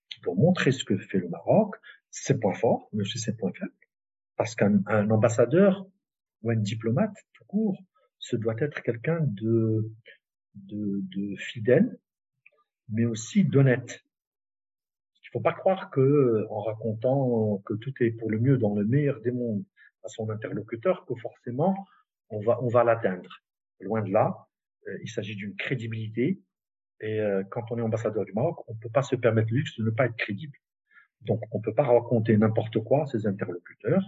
qui 0.10 0.20
doit 0.22 0.36
montrer 0.36 0.72
ce 0.72 0.84
que 0.84 0.98
fait 0.98 1.20
le 1.20 1.30
Maroc, 1.30 1.76
ses 2.10 2.40
points 2.40 2.54
forts, 2.54 2.90
mais 2.94 3.02
aussi 3.02 3.20
ses 3.20 3.36
points 3.36 3.54
faibles. 3.54 3.72
Parce 4.36 4.56
qu'un 4.56 5.10
ambassadeur 5.10 5.86
ou 6.42 6.52
un 6.52 6.56
diplomate, 6.56 7.16
tout 7.34 7.46
court, 7.46 7.78
ce 8.20 8.36
doit 8.36 8.56
être 8.60 8.82
quelqu'un 8.82 9.20
de, 9.22 9.92
de, 10.56 11.02
de 11.02 11.36
fidèle, 11.38 11.98
mais 12.90 13.06
aussi 13.06 13.44
d'honnête 13.44 14.04
faut 15.34 15.40
pas 15.40 15.54
croire 15.54 15.90
que, 15.90 16.46
en 16.52 16.62
racontant 16.62 17.58
que 17.66 17.74
tout 17.74 17.92
est 18.02 18.12
pour 18.12 18.30
le 18.30 18.40
mieux 18.40 18.58
dans 18.58 18.76
le 18.76 18.86
meilleur 18.86 19.20
des 19.22 19.32
mondes 19.32 19.64
à 20.04 20.08
son 20.08 20.30
interlocuteur, 20.30 21.06
que 21.08 21.16
forcément 21.16 21.88
on 22.30 22.40
va, 22.40 22.62
on 22.62 22.68
va 22.68 22.84
l'atteindre. 22.84 23.42
Loin 23.80 24.04
de 24.04 24.12
là, 24.12 24.48
il 25.02 25.10
s'agit 25.10 25.36
d'une 25.36 25.56
crédibilité. 25.56 26.42
Et 27.02 27.20
euh, 27.20 27.44
quand 27.50 27.72
on 27.72 27.78
est 27.78 27.82
ambassadeur 27.82 28.26
du 28.26 28.34
Maroc, 28.34 28.64
on 28.70 28.74
ne 28.74 28.80
peut 28.80 28.90
pas 28.90 29.04
se 29.04 29.16
permettre 29.16 29.50
le 29.52 29.58
luxe 29.58 29.78
de 29.78 29.84
ne 29.84 29.90
pas 29.90 30.06
être 30.06 30.16
crédible. 30.16 30.58
Donc, 31.22 31.42
on 31.52 31.58
ne 31.58 31.64
peut 31.64 31.74
pas 31.74 31.84
raconter 31.84 32.38
n'importe 32.38 32.80
quoi 32.84 33.04
à 33.04 33.06
ses 33.08 33.28
interlocuteurs. 33.28 34.04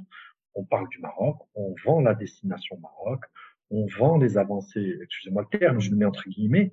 On 0.53 0.63
parle 0.63 0.87
du 0.89 0.99
Maroc, 0.99 1.37
on 1.55 1.75
vend 1.85 2.01
la 2.01 2.15
destination 2.15 2.77
Maroc, 2.79 3.23
on 3.69 3.85
vend 3.97 4.17
les 4.17 4.37
avancées, 4.37 4.97
excusez-moi 5.03 5.45
le 5.51 5.57
terme, 5.57 5.79
je 5.81 5.89
le 5.89 5.97
mets 5.97 6.05
entre 6.05 6.29
guillemets, 6.29 6.71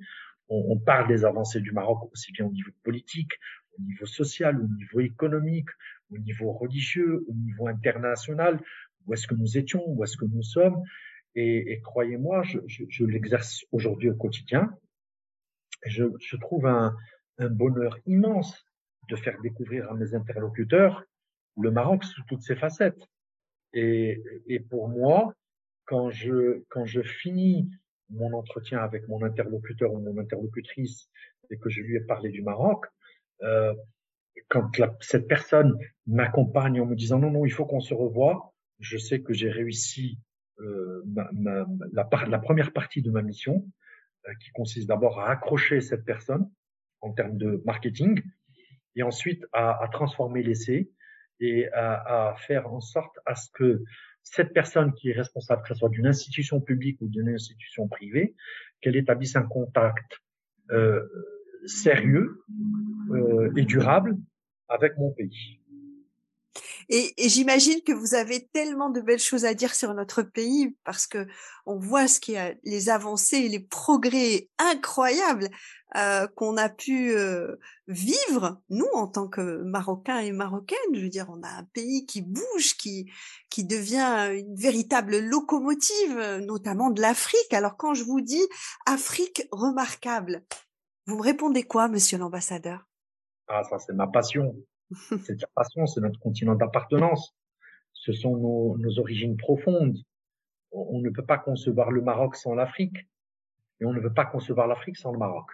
on, 0.49 0.65
on, 0.69 0.79
parle 0.79 1.09
des 1.09 1.25
avancées 1.25 1.61
du 1.61 1.73
Maroc 1.73 2.13
aussi 2.13 2.31
bien 2.33 2.47
au 2.47 2.53
niveau 2.53 2.71
politique, 2.85 3.33
au 3.79 3.83
niveau 3.83 4.07
social, 4.07 4.61
au 4.61 4.69
niveau 4.69 5.01
économique, 5.01 5.71
au 6.13 6.19
niveau 6.19 6.53
religieux, 6.53 7.25
au 7.29 7.35
niveau 7.35 7.67
international, 7.67 8.61
où 9.07 9.15
est-ce 9.15 9.27
que 9.27 9.35
nous 9.35 9.59
étions, 9.59 9.83
où 9.87 10.05
est-ce 10.05 10.17
que 10.17 10.27
nous 10.27 10.43
sommes? 10.43 10.83
Et, 11.35 11.73
et 11.73 11.81
croyez-moi, 11.81 12.43
je, 12.43 12.59
je, 12.67 12.85
je 12.89 13.05
l'exerce 13.05 13.65
aujourd'hui 13.73 14.11
au 14.11 14.15
quotidien. 14.15 14.77
Je, 15.85 16.05
je 16.21 16.37
trouve 16.37 16.67
un, 16.67 16.95
un, 17.39 17.49
bonheur 17.49 17.99
immense 18.07 18.65
de 19.09 19.17
faire 19.17 19.41
découvrir 19.43 19.91
à 19.91 19.95
mes 19.95 20.15
interlocuteurs 20.15 21.05
le 21.59 21.71
Maroc 21.71 22.05
sous 22.05 22.23
toutes 22.29 22.43
ses 22.43 22.57
facettes. 22.57 23.03
Et, 23.73 24.23
et 24.47 24.61
pour 24.61 24.89
moi, 24.89 25.35
quand 25.87 26.11
je, 26.11 26.63
quand 26.69 26.85
je 26.85 27.03
finis 27.03 27.71
mon 28.11 28.33
entretien 28.35 28.79
avec 28.79 29.09
mon 29.09 29.23
interlocuteur 29.23 29.93
ou 29.93 30.01
mon 30.01 30.19
interlocutrice 30.19 31.09
et 31.51 31.57
que 31.57 31.71
je 31.71 31.81
lui 31.81 31.97
ai 31.97 32.01
parlé 32.01 32.31
du 32.31 32.43
Maroc, 32.43 32.87
euh, 33.43 33.75
quand 34.49 34.79
la, 34.79 34.97
cette 35.01 35.27
personne 35.27 35.77
m'accompagne 36.07 36.81
en 36.81 36.87
me 36.87 36.95
disant 36.95 37.19
non, 37.19 37.31
non, 37.31 37.45
il 37.45 37.51
faut 37.53 37.65
qu'on 37.65 37.81
se 37.81 37.95
revoie, 37.95 38.55
je 38.79 38.99
sais 38.99 39.23
que 39.23 39.33
j'ai 39.33 39.51
réussi 39.51 40.19
ma, 40.59 41.29
ma, 41.33 41.67
la, 41.93 42.09
la, 42.29 42.39
première 42.39 42.73
partie 42.73 43.03
de 43.03 43.11
ma 43.11 43.23
mission, 43.23 43.65
euh, 44.29 44.35
qui 44.41 44.51
consiste 44.53 44.89
d'abord 44.89 45.19
à 45.19 45.31
accrocher 45.31 45.81
cette 45.81 46.05
personne 46.05 46.49
en 47.01 47.13
termes 47.13 47.37
de 47.37 47.61
marketing, 47.65 48.23
et 48.95 49.03
ensuite 49.03 49.45
à, 49.53 49.83
à 49.83 49.89
transformer 49.89 50.45
l'essai 50.45 50.93
et 51.41 51.69
à, 51.73 52.29
à, 52.29 52.37
faire 52.37 52.73
en 52.73 52.81
sorte 52.81 53.19
à 53.27 53.35
ce 53.35 53.51
que 53.53 53.83
cette 54.23 54.53
personne 54.53 54.95
qui 54.95 55.11
est 55.11 55.13
responsable, 55.15 55.63
que 55.63 55.69
ce 55.69 55.75
soit 55.75 55.89
d'une 55.89 56.07
institution 56.07 56.61
publique 56.61 57.01
ou 57.01 57.09
d'une 57.09 57.31
institution 57.31 57.89
privée, 57.89 58.37
qu'elle 58.81 58.95
établisse 58.95 59.35
un 59.35 59.43
contact 59.43 60.21
euh, 60.71 61.03
sérieux 61.67 62.45
euh, 63.11 63.53
et 63.57 63.65
durable 63.65 64.17
avec 64.69 64.97
mon 64.99 65.11
pays. 65.11 65.59
Et, 66.89 67.13
et 67.17 67.29
j'imagine 67.29 67.81
que 67.83 67.93
vous 67.93 68.15
avez 68.15 68.49
tellement 68.53 68.91
de 68.91 69.01
belles 69.01 69.19
choses 69.19 69.45
à 69.45 69.55
dire 69.55 69.75
sur 69.75 69.93
notre 69.95 70.23
pays 70.23 70.77
parce 70.85 71.07
que 71.07 71.27
on 71.67 71.79
voit 71.79 72.09
ce 72.09 72.21
qui 72.21 72.37
a 72.37 72.55
les 72.65 72.89
avancées 72.89 73.49
les 73.49 73.61
progrès 73.61 74.49
incroyables 74.59 75.49
euh, 75.97 76.27
qu'on 76.29 76.57
a 76.57 76.69
pu 76.69 77.13
euh, 77.13 77.57
vivre 77.87 78.61
nous 78.71 78.89
en 78.95 79.07
tant 79.07 79.29
que 79.29 79.63
Marocains 79.63 80.21
et 80.21 80.33
Marocaines. 80.33 80.79
Je 80.95 81.01
veux 81.01 81.09
dire, 81.09 81.27
on 81.29 81.43
a 81.43 81.49
un 81.49 81.65
pays 81.73 82.07
qui 82.07 82.23
bouge, 82.23 82.77
qui 82.79 83.11
qui 83.51 83.65
devient 83.65 84.31
une 84.33 84.55
véritable 84.57 85.19
locomotive, 85.19 86.19
notamment 86.47 86.91
de 86.91 87.01
l'Afrique. 87.01 87.53
Alors 87.53 87.77
quand 87.77 87.95
je 87.95 88.05
vous 88.05 88.21
dis 88.21 88.47
Afrique 88.87 89.47
remarquable, 89.53 90.45
vous 91.07 91.17
me 91.17 91.23
répondez 91.23 91.65
quoi, 91.65 91.89
monsieur 91.89 92.19
l'ambassadeur? 92.19 92.87
Ah, 93.49 93.63
ça, 93.65 93.79
c'est 93.79 93.93
ma 93.93 94.07
passion. 94.07 94.55
c'est 95.23 95.45
passion, 95.55 95.87
c'est 95.87 96.01
notre 96.01 96.19
continent 96.21 96.55
d'appartenance. 96.55 97.35
Ce 97.93 98.13
sont 98.13 98.37
nos, 98.37 98.79
nos, 98.79 98.99
origines 98.99 99.37
profondes. 99.37 99.99
On, 100.73 101.01
ne 101.01 101.11
peut 101.11 101.25
pas 101.25 101.39
concevoir 101.39 101.91
le 101.91 102.01
Maroc 102.01 102.37
sans 102.37 102.55
l'Afrique. 102.55 102.97
Et 103.81 103.85
on 103.85 103.93
ne 103.93 104.01
peut 104.01 104.13
pas 104.13 104.25
concevoir 104.25 104.67
l'Afrique 104.67 104.97
sans 104.97 105.13
le 105.13 105.19
Maroc. 105.19 105.47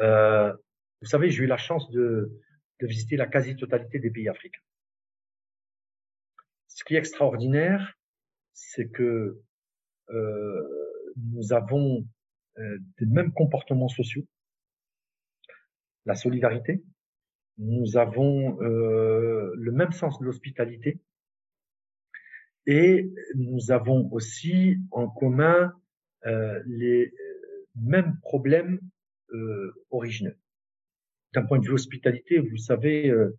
Euh, 0.00 0.52
vous 1.00 1.08
savez, 1.08 1.30
j'ai 1.30 1.44
eu 1.44 1.46
la 1.46 1.56
chance 1.56 1.90
de, 1.90 2.32
de 2.80 2.86
visiter 2.86 3.16
la 3.16 3.26
quasi-totalité 3.26 3.98
des 3.98 4.10
pays 4.10 4.28
africains. 4.28 4.62
Ce 6.68 6.82
qui 6.84 6.94
est 6.94 6.98
extraordinaire, 6.98 7.94
c'est 8.52 8.88
que 8.88 9.40
euh, 10.10 10.94
nous 11.16 11.52
avons 11.52 12.06
euh, 12.58 12.78
des 12.98 13.06
mêmes 13.06 13.32
comportements 13.32 13.88
sociaux, 13.88 14.26
la 16.04 16.14
solidarité. 16.14 16.82
Nous 17.58 17.96
avons 17.96 18.60
euh, 18.62 19.52
le 19.56 19.72
même 19.72 19.92
sens 19.92 20.18
de 20.18 20.24
l'hospitalité 20.24 21.00
et 22.66 23.10
nous 23.34 23.70
avons 23.70 24.10
aussi 24.12 24.78
en 24.90 25.08
commun 25.08 25.72
euh, 26.26 26.62
les 26.66 27.12
mêmes 27.76 28.18
problèmes 28.20 28.80
euh. 29.32 29.72
D'un 31.32 31.42
point 31.44 31.58
de 31.58 31.64
vue 31.64 31.72
hospitalité, 31.72 32.38
vous 32.38 32.56
savez, 32.56 33.10
euh, 33.10 33.38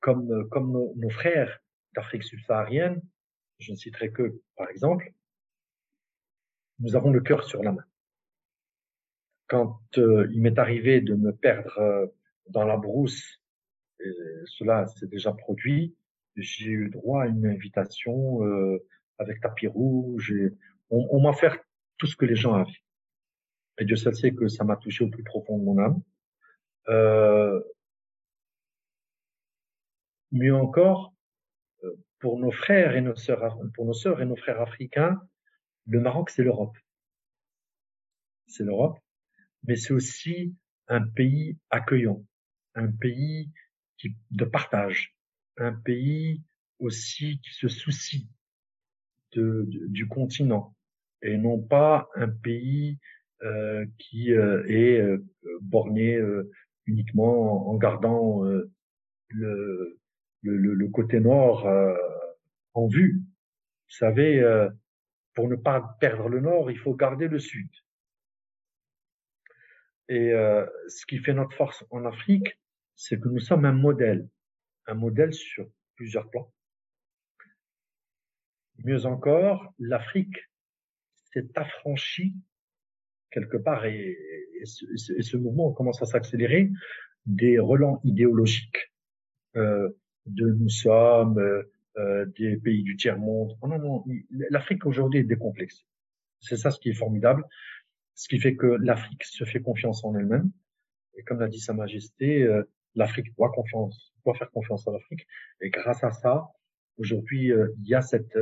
comme, 0.00 0.48
comme 0.50 0.72
nos, 0.72 1.10
frères 1.10 1.62
d'Afrique 1.94 2.24
subsaharienne, 2.24 3.00
je 3.58 3.72
ne 3.72 3.76
citerai 3.76 4.10
que 4.12 4.40
par 4.56 4.68
exemple, 4.68 5.12
nous 6.80 6.96
avons 6.96 7.10
le 7.10 7.20
cœur 7.20 7.44
sur 7.44 7.62
la 7.62 7.72
main 7.72 7.84
quand 9.46 9.80
euh, 9.98 10.28
il 10.32 10.42
m'est 10.42 10.58
arrivé 10.58 11.00
de 11.00 11.14
me 11.14 11.32
perdre 11.32 11.78
euh, 11.78 12.06
dans 12.48 12.64
la 12.64 12.76
brousse, 12.76 13.40
et 14.00 14.10
cela 14.46 14.86
s'est 14.86 15.06
déjà 15.06 15.32
produit, 15.32 15.96
j'ai 16.36 16.70
eu 16.70 16.90
droit 16.90 17.22
à 17.22 17.26
une 17.26 17.46
invitation 17.46 18.44
euh, 18.44 18.84
avec 19.18 19.40
tapis 19.40 19.68
rouge. 19.68 20.32
Et 20.32 20.52
on, 20.90 21.20
m'a 21.20 21.30
offert 21.30 21.56
tout 21.96 22.06
ce 22.06 22.16
que 22.16 22.24
les 22.24 22.34
gens 22.34 22.54
avaient. 22.54 22.82
Et 23.78 23.84
Dieu 23.84 23.96
sait 23.96 24.32
que 24.32 24.48
ça 24.48 24.64
m'a 24.64 24.76
touché 24.76 25.04
au 25.04 25.08
plus 25.08 25.22
profond 25.22 25.58
de 25.58 25.64
mon 25.64 25.78
âme. 25.78 26.02
Euh, 26.88 27.62
mieux 30.32 30.54
encore, 30.54 31.14
pour 32.18 32.38
nos 32.38 32.50
frères 32.50 32.96
et 32.96 33.00
nos 33.00 33.14
sœurs, 33.14 33.56
pour 33.74 33.86
nos 33.86 33.92
sœurs 33.92 34.20
et 34.20 34.26
nos 34.26 34.36
frères 34.36 34.60
africains, 34.60 35.20
le 35.86 36.00
Maroc, 36.00 36.30
c'est 36.30 36.42
l'Europe. 36.42 36.76
C'est 38.46 38.64
l'Europe 38.64 38.98
mais 39.66 39.76
c'est 39.76 39.92
aussi 39.92 40.54
un 40.88 41.06
pays 41.06 41.58
accueillant, 41.70 42.24
un 42.74 42.90
pays 42.90 43.50
qui, 43.98 44.16
de 44.30 44.44
partage, 44.44 45.16
un 45.56 45.72
pays 45.72 46.42
aussi 46.78 47.40
qui 47.40 47.54
se 47.54 47.68
soucie 47.68 48.28
de, 49.32 49.66
du 49.68 50.08
continent 50.08 50.74
et 51.22 51.36
non 51.36 51.60
pas 51.60 52.08
un 52.14 52.28
pays 52.28 52.98
euh, 53.42 53.86
qui 53.98 54.32
euh, 54.32 54.64
est 54.68 55.00
euh, 55.00 55.24
borné 55.60 56.16
euh, 56.16 56.50
uniquement 56.86 57.68
en 57.68 57.76
gardant 57.76 58.42
le, 58.42 59.98
le, 60.42 60.74
le, 60.74 60.88
côté 60.88 61.18
nord 61.18 61.66
en 62.74 62.86
vue. 62.88 63.22
Vous 63.88 63.96
savez, 63.96 64.42
pour 65.32 65.48
ne 65.48 65.56
pas 65.56 65.96
perdre 65.98 66.28
le 66.28 66.40
nord, 66.40 66.70
il 66.70 66.78
faut 66.78 66.94
garder 66.94 67.26
le 67.26 67.38
sud. 67.38 67.70
Et 70.08 70.32
euh, 70.32 70.66
ce 70.88 71.06
qui 71.06 71.18
fait 71.18 71.32
notre 71.32 71.56
force 71.56 71.84
en 71.90 72.04
Afrique, 72.04 72.58
c'est 72.96 73.20
que 73.20 73.28
nous 73.28 73.40
sommes 73.40 73.64
un 73.64 73.72
modèle, 73.72 74.28
un 74.86 74.94
modèle 74.94 75.32
sur 75.32 75.68
plusieurs 75.96 76.30
plans. 76.30 76.52
Mieux 78.84 79.06
encore, 79.06 79.72
l'Afrique 79.78 80.36
s'est 81.32 81.48
affranchie 81.56 82.34
quelque 83.34 83.56
part, 83.56 83.84
et, 83.84 84.16
ce, 84.64 85.36
mouvement 85.36 85.72
commence 85.72 86.00
à 86.00 86.06
s'accélérer, 86.06 86.70
des 87.26 87.58
relents 87.58 88.00
idéologiques 88.04 88.92
euh, 89.56 89.88
de 90.26 90.46
nous 90.52 90.68
sommes 90.68 91.38
euh, 91.38 92.26
des 92.38 92.56
pays 92.56 92.82
du 92.82 92.96
tiers-monde. 92.96 93.56
Non, 93.62 93.68
non, 93.68 93.78
non. 93.78 94.04
L'Afrique 94.50 94.86
aujourd'hui 94.86 95.20
est 95.20 95.24
décomplexée. 95.24 95.84
C'est 96.40 96.56
ça 96.56 96.70
ce 96.70 96.78
qui 96.78 96.90
est 96.90 96.94
formidable, 96.94 97.44
ce 98.14 98.28
qui 98.28 98.38
fait 98.38 98.56
que 98.56 98.66
l'Afrique 98.66 99.24
se 99.24 99.44
fait 99.44 99.60
confiance 99.60 100.04
en 100.04 100.14
elle-même. 100.14 100.50
Et 101.16 101.22
comme 101.24 101.40
l'a 101.40 101.48
dit 101.48 101.60
Sa 101.60 101.72
Majesté, 101.72 102.42
euh, 102.42 102.62
l'Afrique 102.94 103.34
doit 103.36 103.50
confiance, 103.50 104.12
doit 104.24 104.34
faire 104.34 104.50
confiance 104.50 104.86
à 104.88 104.92
l'Afrique. 104.92 105.26
Et 105.60 105.70
grâce 105.70 106.02
à 106.04 106.10
ça, 106.10 106.48
aujourd'hui, 106.98 107.52
euh, 107.52 107.68
il 107.78 107.88
y 107.88 107.94
a 107.94 108.02
cette 108.02 108.38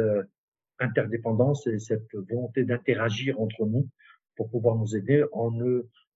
interdépendance 0.78 1.66
et 1.66 1.78
cette 1.78 2.14
volonté 2.14 2.64
d'interagir 2.64 3.40
entre 3.40 3.66
nous 3.66 3.88
pour 4.36 4.50
pouvoir 4.50 4.76
nous 4.76 4.96
aider 4.96 5.24
en 5.32 5.50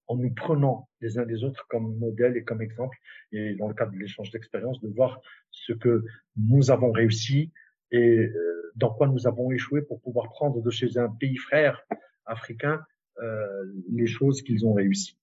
en 0.09 0.17
nous 0.17 0.33
prenant 0.33 0.89
les 1.01 1.19
uns 1.19 1.27
des 1.27 1.45
autres 1.45 1.67
comme 1.69 1.99
modèle 1.99 2.37
et 2.37 2.45
comme 2.45 2.63
exemple, 2.63 2.97
et 3.33 3.55
dans 3.55 3.69
le 3.69 3.75
cadre 3.75 3.93
de 3.93 3.99
l'échange 3.99 4.31
d'expérience, 4.31 4.81
de 4.81 4.89
voir 4.89 5.21
ce 5.51 5.73
que 5.73 6.05
nous 6.37 6.71
avons 6.71 6.93
réussi 6.93 7.53
et 7.91 8.19
euh, 8.19 8.73
dans 8.77 8.93
quoi 8.93 9.09
nous 9.09 9.27
avons 9.27 9.51
échoué 9.51 9.83
pour 9.83 10.01
pouvoir 10.01 10.31
prendre 10.31 10.63
de 10.63 10.71
chez 10.71 10.99
un 10.99 11.09
pays 11.09 11.37
frère 11.37 11.83
africain 12.25 12.81
euh, 13.23 13.65
les 13.91 14.07
choses 14.07 14.43
qu'ils 14.43 14.67
ont 14.67 14.75
réussi. 14.75 15.19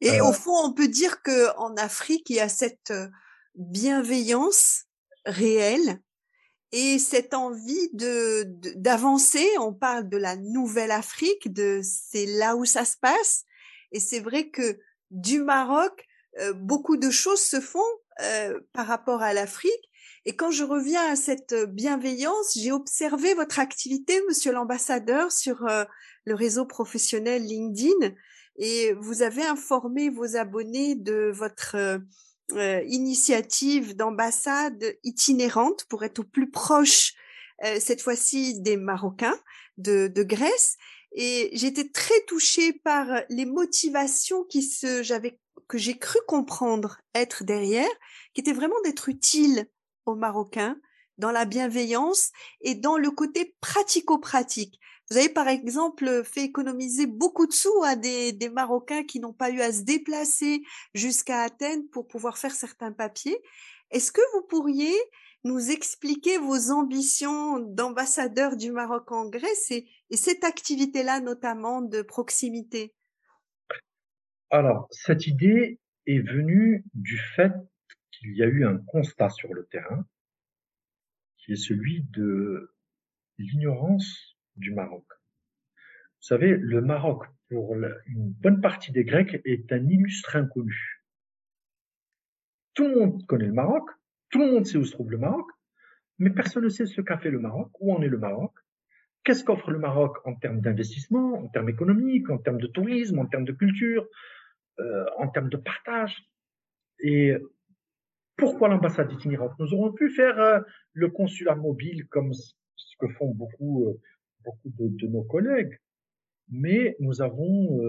Et 0.00 0.20
au 0.20 0.28
euh, 0.28 0.32
fond, 0.32 0.56
on 0.64 0.72
peut 0.72 0.88
dire 0.88 1.22
que 1.22 1.56
en 1.56 1.74
Afrique, 1.76 2.30
il 2.30 2.36
y 2.36 2.40
a 2.40 2.48
cette 2.48 2.92
bienveillance 3.54 4.84
réelle 5.24 6.00
et 6.72 6.98
cette 6.98 7.34
envie 7.34 7.88
de 7.92 8.44
d'avancer. 8.76 9.48
On 9.58 9.72
parle 9.72 10.08
de 10.08 10.16
la 10.16 10.36
nouvelle 10.36 10.90
Afrique, 10.90 11.52
de 11.52 11.80
c'est 11.82 12.26
là 12.26 12.56
où 12.56 12.64
ça 12.64 12.84
se 12.84 12.96
passe. 13.00 13.44
Et 13.92 14.00
c'est 14.00 14.20
vrai 14.20 14.50
que 14.50 14.78
du 15.10 15.40
Maroc, 15.40 16.04
euh, 16.40 16.52
beaucoup 16.52 16.96
de 16.96 17.10
choses 17.10 17.40
se 17.40 17.60
font 17.60 17.80
euh, 18.20 18.60
par 18.72 18.86
rapport 18.86 19.22
à 19.22 19.32
l'Afrique. 19.32 19.90
Et 20.24 20.34
quand 20.34 20.50
je 20.50 20.64
reviens 20.64 21.12
à 21.12 21.16
cette 21.16 21.54
bienveillance, 21.68 22.58
j'ai 22.58 22.72
observé 22.72 23.34
votre 23.34 23.60
activité, 23.60 24.20
Monsieur 24.28 24.52
l'ambassadeur, 24.52 25.30
sur 25.30 25.66
euh, 25.66 25.84
le 26.24 26.34
réseau 26.34 26.66
professionnel 26.66 27.44
LinkedIn, 27.44 28.14
et 28.58 28.92
vous 28.94 29.22
avez 29.22 29.44
informé 29.44 30.10
vos 30.10 30.36
abonnés 30.36 30.94
de 30.94 31.30
votre 31.34 32.00
initiative 32.86 33.96
d'ambassade 33.96 34.96
itinérante 35.02 35.84
pour 35.88 36.04
être 36.04 36.20
au 36.20 36.24
plus 36.24 36.50
proche, 36.50 37.14
cette 37.80 38.00
fois-ci 38.00 38.60
des 38.60 38.76
Marocains 38.76 39.38
de, 39.78 40.06
de 40.06 40.22
Grèce. 40.22 40.76
Et 41.12 41.50
j'étais 41.54 41.88
très 41.88 42.20
touchée 42.26 42.72
par 42.72 43.06
les 43.30 43.46
motivations 43.46 44.44
qui 44.44 44.62
se, 44.62 45.02
j'avais, 45.02 45.40
que 45.66 45.78
j'ai 45.78 45.98
cru 45.98 46.18
comprendre 46.28 46.98
être 47.14 47.42
derrière, 47.42 47.88
qui 48.34 48.42
étaient 48.42 48.52
vraiment 48.52 48.80
d'être 48.84 49.08
utile 49.08 49.66
aux 50.04 50.14
Marocains 50.14 50.78
dans 51.18 51.30
la 51.30 51.44
bienveillance 51.44 52.32
et 52.60 52.74
dans 52.74 52.96
le 52.96 53.10
côté 53.10 53.54
pratico-pratique. 53.60 54.78
Vous 55.10 55.18
avez 55.18 55.28
par 55.28 55.46
exemple 55.46 56.24
fait 56.24 56.42
économiser 56.42 57.06
beaucoup 57.06 57.46
de 57.46 57.52
sous 57.52 57.82
à 57.84 57.94
des, 57.94 58.36
Marocains 58.52 59.04
qui 59.04 59.20
n'ont 59.20 59.32
pas 59.32 59.50
eu 59.50 59.60
à 59.60 59.72
se 59.72 59.82
déplacer 59.82 60.62
jusqu'à 60.94 61.42
Athènes 61.42 61.88
pour 61.90 62.08
pouvoir 62.08 62.38
faire 62.38 62.54
certains 62.54 62.92
papiers. 62.92 63.38
Est-ce 63.92 64.10
que 64.10 64.20
vous 64.34 64.42
pourriez 64.48 64.92
nous 65.44 65.70
expliquer 65.70 66.38
vos 66.38 66.72
ambitions 66.72 67.60
d'ambassadeur 67.60 68.56
du 68.56 68.72
Maroc 68.72 69.12
en 69.12 69.28
Grèce 69.28 69.70
et, 69.70 69.86
cette 70.10 70.42
activité-là 70.42 71.20
notamment 71.20 71.82
de 71.82 72.02
proximité? 72.02 72.92
Alors, 74.50 74.88
cette 74.90 75.26
idée 75.28 75.78
est 76.06 76.18
venue 76.18 76.84
du 76.94 77.18
fait 77.36 77.52
qu'il 78.10 78.36
y 78.36 78.42
a 78.42 78.46
eu 78.46 78.64
un 78.64 78.78
constat 78.78 79.30
sur 79.30 79.52
le 79.54 79.66
terrain, 79.66 80.04
qui 81.46 81.52
est 81.52 81.56
celui 81.56 82.02
de 82.10 82.74
l'ignorance 83.38 84.36
du 84.56 84.74
Maroc. 84.74 85.04
Vous 86.20 86.26
savez, 86.28 86.56
le 86.56 86.80
Maroc, 86.80 87.24
pour 87.48 87.74
une 87.74 88.32
bonne 88.42 88.60
partie 88.60 88.90
des 88.90 89.04
Grecs, 89.04 89.40
est 89.44 89.72
un 89.72 89.86
illustre 89.86 90.34
inconnu. 90.34 91.04
Tout 92.74 92.88
le 92.88 92.98
monde 92.98 93.26
connaît 93.26 93.46
le 93.46 93.52
Maroc, 93.52 93.88
tout 94.30 94.40
le 94.40 94.50
monde 94.50 94.66
sait 94.66 94.76
où 94.76 94.84
se 94.84 94.92
trouve 94.92 95.12
le 95.12 95.18
Maroc, 95.18 95.46
mais 96.18 96.30
personne 96.30 96.64
ne 96.64 96.68
sait 96.68 96.86
ce 96.86 97.00
qu'a 97.00 97.18
fait 97.18 97.30
le 97.30 97.38
Maroc, 97.38 97.70
où 97.80 97.94
en 97.94 98.02
est 98.02 98.08
le 98.08 98.18
Maroc, 98.18 98.52
qu'est-ce 99.22 99.44
qu'offre 99.44 99.70
le 99.70 99.78
Maroc 99.78 100.16
en 100.24 100.34
termes 100.34 100.60
d'investissement, 100.60 101.34
en 101.34 101.48
termes 101.48 101.68
économiques, 101.68 102.28
en 102.28 102.38
termes 102.38 102.60
de 102.60 102.66
tourisme, 102.66 103.20
en 103.20 103.26
termes 103.26 103.44
de 103.44 103.52
culture, 103.52 104.04
euh, 104.80 105.04
en 105.18 105.28
termes 105.28 105.48
de 105.48 105.56
partage. 105.56 106.16
Et 106.98 107.36
pourquoi 108.36 108.68
l'ambassade 108.68 109.12
itinérante 109.12 109.52
Nous 109.58 109.72
aurions 109.74 109.92
pu 109.92 110.10
faire 110.10 110.38
euh, 110.38 110.60
le 110.92 111.08
consulat 111.08 111.54
mobile 111.54 112.06
comme 112.08 112.32
ce 112.32 112.96
que 112.98 113.08
font 113.08 113.30
beaucoup, 113.34 113.88
euh, 113.88 114.00
beaucoup 114.44 114.70
de, 114.78 115.06
nos 115.06 115.24
collègues, 115.24 115.78
mais 116.48 116.96
nous 117.00 117.22
avons 117.22 117.80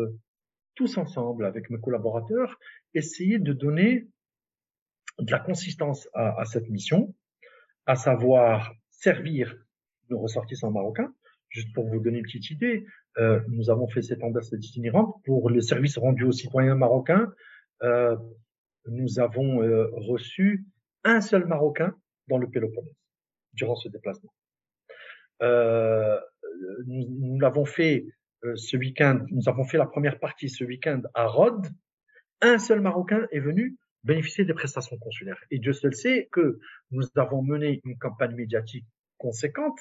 tous 0.77 0.97
ensemble, 0.97 1.45
avec 1.45 1.69
mes 1.69 1.79
collaborateurs, 1.79 2.57
essayé 2.93 3.39
de 3.39 3.51
donner 3.51 4.07
de 5.19 5.31
la 5.31 5.39
consistance 5.39 6.07
à, 6.13 6.45
cette 6.45 6.69
mission, 6.69 7.13
à 7.87 7.95
savoir 7.95 8.71
servir 8.89 9.55
nos 10.09 10.19
ressortissants 10.19 10.71
marocains. 10.71 11.11
Juste 11.49 11.73
pour 11.73 11.87
vous 11.87 11.99
donner 11.99 12.19
une 12.19 12.23
petite 12.23 12.51
idée, 12.51 12.85
euh, 13.17 13.39
nous 13.47 13.69
avons 13.69 13.87
fait 13.87 14.03
cette 14.03 14.23
ambassade 14.23 14.63
itinérante 14.63 15.15
pour 15.25 15.49
les 15.49 15.61
services 15.61 15.97
rendus 15.97 16.25
aux 16.25 16.31
citoyens 16.31 16.75
marocains. 16.75 17.33
Nous 18.87 19.19
avons 19.19 19.61
euh, 19.61 19.89
reçu 19.93 20.65
un 21.03 21.21
seul 21.21 21.45
Marocain 21.45 21.95
dans 22.27 22.37
le 22.37 22.49
Péloponnèse 22.49 22.95
durant 23.53 23.75
ce 23.75 23.89
déplacement. 23.89 24.33
Euh, 25.41 26.19
nous, 26.85 27.05
nous 27.19 27.39
l'avons 27.39 27.65
fait 27.65 28.05
euh, 28.43 28.55
ce 28.55 28.77
week-end, 28.77 29.25
nous 29.31 29.49
avons 29.49 29.63
fait 29.63 29.77
la 29.77 29.85
première 29.85 30.19
partie 30.19 30.49
ce 30.49 30.63
week-end 30.63 31.01
à 31.13 31.27
Rhodes. 31.27 31.67
Un 32.41 32.59
seul 32.59 32.81
Marocain 32.81 33.27
est 33.31 33.39
venu 33.39 33.77
bénéficier 34.03 34.45
des 34.45 34.53
prestations 34.53 34.97
consulaires. 34.97 35.43
Et 35.51 35.59
Dieu 35.59 35.73
seul 35.73 35.93
sait 35.93 36.29
que 36.31 36.59
nous 36.91 37.03
avons 37.15 37.41
mené 37.41 37.81
une 37.83 37.97
campagne 37.97 38.35
médiatique 38.35 38.85
conséquente 39.17 39.79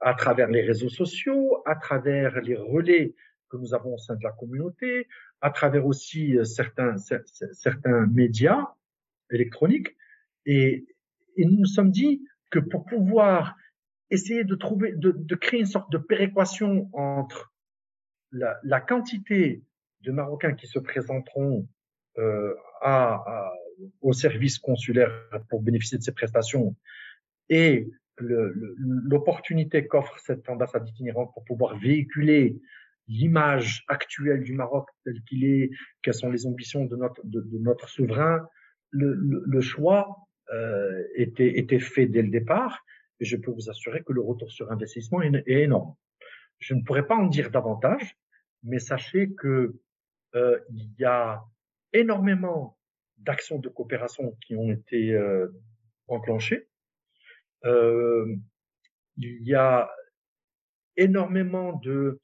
à 0.00 0.14
travers 0.14 0.48
les 0.48 0.62
réseaux 0.62 0.88
sociaux, 0.88 1.62
à 1.64 1.76
travers 1.76 2.40
les 2.40 2.56
relais 2.56 3.14
que 3.54 3.60
nous 3.60 3.74
avons 3.74 3.94
au 3.94 3.98
sein 3.98 4.16
de 4.16 4.24
la 4.24 4.32
communauté, 4.32 5.06
à 5.40 5.50
travers 5.50 5.86
aussi 5.86 6.36
euh, 6.36 6.44
certains, 6.44 6.96
certains 7.52 8.06
médias 8.06 8.74
électroniques. 9.30 9.96
Et, 10.46 10.86
nous 11.38 11.58
nous 11.58 11.66
sommes 11.66 11.90
dit 11.90 12.22
que 12.50 12.58
pour 12.60 12.84
pouvoir 12.84 13.56
essayer 14.10 14.44
de 14.44 14.54
trouver, 14.54 14.92
de, 14.94 15.34
créer 15.34 15.60
une 15.60 15.66
sorte 15.66 15.90
de 15.90 15.98
péréquation 15.98 16.88
entre 16.92 17.52
la, 18.30 18.80
quantité 18.80 19.64
de 20.02 20.12
Marocains 20.12 20.54
qui 20.54 20.68
se 20.68 20.78
présenteront 20.78 21.66
euh, 22.18 22.54
au 24.00 24.12
service 24.12 24.58
consulaire 24.60 25.10
pour 25.48 25.60
bénéficier 25.60 25.98
de 25.98 26.04
ces 26.04 26.12
prestations 26.12 26.76
et 27.48 27.90
l'opportunité 28.18 29.88
qu'offre 29.88 30.16
cette 30.20 30.48
ambassade 30.48 30.88
itinérante 30.88 31.32
pour 31.34 31.44
pouvoir 31.44 31.76
véhiculer 31.76 32.60
l'image 33.08 33.84
actuelle 33.88 34.42
du 34.42 34.54
Maroc 34.54 34.88
tel 35.04 35.20
qu'il 35.28 35.44
est, 35.44 35.70
quelles 36.02 36.14
sont 36.14 36.30
les 36.30 36.46
ambitions 36.46 36.84
de 36.84 36.96
notre, 36.96 37.20
de, 37.24 37.44
notre 37.58 37.88
souverain, 37.88 38.46
le, 38.90 39.14
le, 39.14 39.60
choix 39.60 40.16
euh, 40.52 41.02
était, 41.14 41.58
était 41.58 41.80
fait 41.80 42.06
dès 42.06 42.22
le 42.22 42.30
départ 42.30 42.84
et 43.20 43.24
je 43.24 43.36
peux 43.36 43.50
vous 43.50 43.70
assurer 43.70 44.02
que 44.02 44.12
le 44.12 44.20
retour 44.20 44.50
sur 44.50 44.70
investissement 44.70 45.22
est, 45.22 45.42
est 45.46 45.62
énorme. 45.62 45.94
Je 46.58 46.74
ne 46.74 46.82
pourrais 46.82 47.06
pas 47.06 47.16
en 47.16 47.26
dire 47.26 47.50
davantage, 47.50 48.16
mais 48.62 48.78
sachez 48.78 49.34
que 49.34 49.74
euh, 50.34 50.58
il 50.70 50.94
y 50.98 51.04
a 51.04 51.42
énormément 51.92 52.78
d'actions 53.18 53.58
de 53.58 53.68
coopération 53.68 54.36
qui 54.44 54.56
ont 54.56 54.70
été 54.70 55.12
euh, 55.12 55.48
enclenchées. 56.08 56.68
Euh, 57.64 58.34
il 59.16 59.46
y 59.46 59.54
a 59.54 59.90
énormément 60.96 61.72
de 61.74 62.20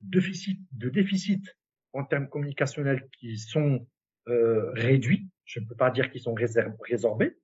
déficits 0.00 0.60
de 0.72 0.88
déficit 0.88 1.56
en 1.92 2.04
termes 2.04 2.28
communicationnels 2.28 3.08
qui 3.18 3.38
sont 3.38 3.86
euh, 4.28 4.70
réduits. 4.72 5.28
Je 5.44 5.60
ne 5.60 5.66
peux 5.66 5.74
pas 5.74 5.90
dire 5.90 6.10
qu'ils 6.10 6.20
sont 6.20 6.34
résorbés, 6.34 7.38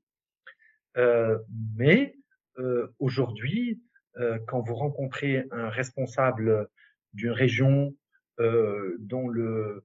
euh, 0.97 1.39
mais 1.77 2.17
euh, 2.59 2.89
aujourd'hui, 2.99 3.83
quand 4.47 4.61
vous 4.61 4.77
rencontrez 4.77 5.45
un 5.51 5.69
responsable 5.71 6.69
d'une 7.15 7.33
région 7.33 7.97
dont 8.39 9.27
le 9.29 9.83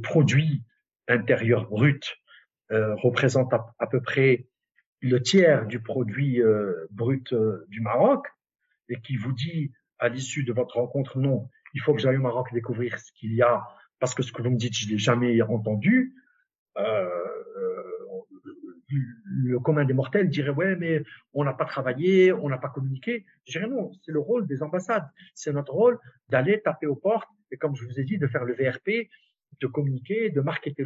produit 0.00 0.62
intérieur 1.08 1.68
brut 1.68 2.18
représente 2.70 3.52
à, 3.52 3.86
peu 3.90 4.00
près 4.00 4.46
le 5.00 5.20
tiers 5.20 5.66
du 5.66 5.82
produit 5.82 6.40
brut 6.92 7.34
du 7.66 7.80
Maroc 7.80 8.28
et 8.88 9.00
qui 9.00 9.16
vous 9.16 9.32
dit 9.32 9.72
à 10.02 10.08
l'issue 10.08 10.42
de 10.42 10.52
votre 10.52 10.76
rencontre 10.76 11.18
non, 11.18 11.48
il 11.74 11.80
faut 11.80 11.94
que 11.94 12.00
j'aille 12.00 12.16
au 12.16 12.22
Maroc 12.22 12.52
découvrir 12.52 12.98
ce 12.98 13.12
qu'il 13.12 13.32
y 13.34 13.40
a, 13.40 13.62
parce 14.00 14.14
que 14.14 14.24
ce 14.24 14.32
que 14.32 14.42
vous 14.42 14.50
me 14.50 14.56
dites, 14.56 14.74
je 14.74 14.88
l'ai 14.88 14.98
jamais 14.98 15.40
entendu. 15.42 16.16
Euh, 16.76 17.08
le 19.44 19.58
commun 19.60 19.84
des 19.84 19.94
mortels 19.94 20.28
dirait 20.28 20.50
ouais 20.50 20.76
mais 20.76 21.02
on 21.32 21.44
n'a 21.44 21.54
pas 21.54 21.64
travaillé, 21.64 22.32
on 22.32 22.48
n'a 22.48 22.58
pas 22.58 22.68
communiqué. 22.68 23.24
Je 23.46 23.52
dirais 23.52 23.68
non, 23.68 23.92
c'est 24.04 24.10
le 24.10 24.18
rôle 24.18 24.46
des 24.46 24.62
ambassades, 24.62 25.08
c'est 25.34 25.52
notre 25.52 25.72
rôle 25.72 25.98
d'aller 26.28 26.60
taper 26.60 26.86
aux 26.86 26.96
portes 26.96 27.28
et 27.52 27.56
comme 27.56 27.76
je 27.76 27.84
vous 27.86 28.00
ai 28.00 28.04
dit 28.04 28.18
de 28.18 28.26
faire 28.26 28.44
le 28.44 28.54
VRP, 28.54 29.08
de 29.60 29.66
communiquer, 29.68 30.30
de 30.30 30.40
marketer 30.40 30.84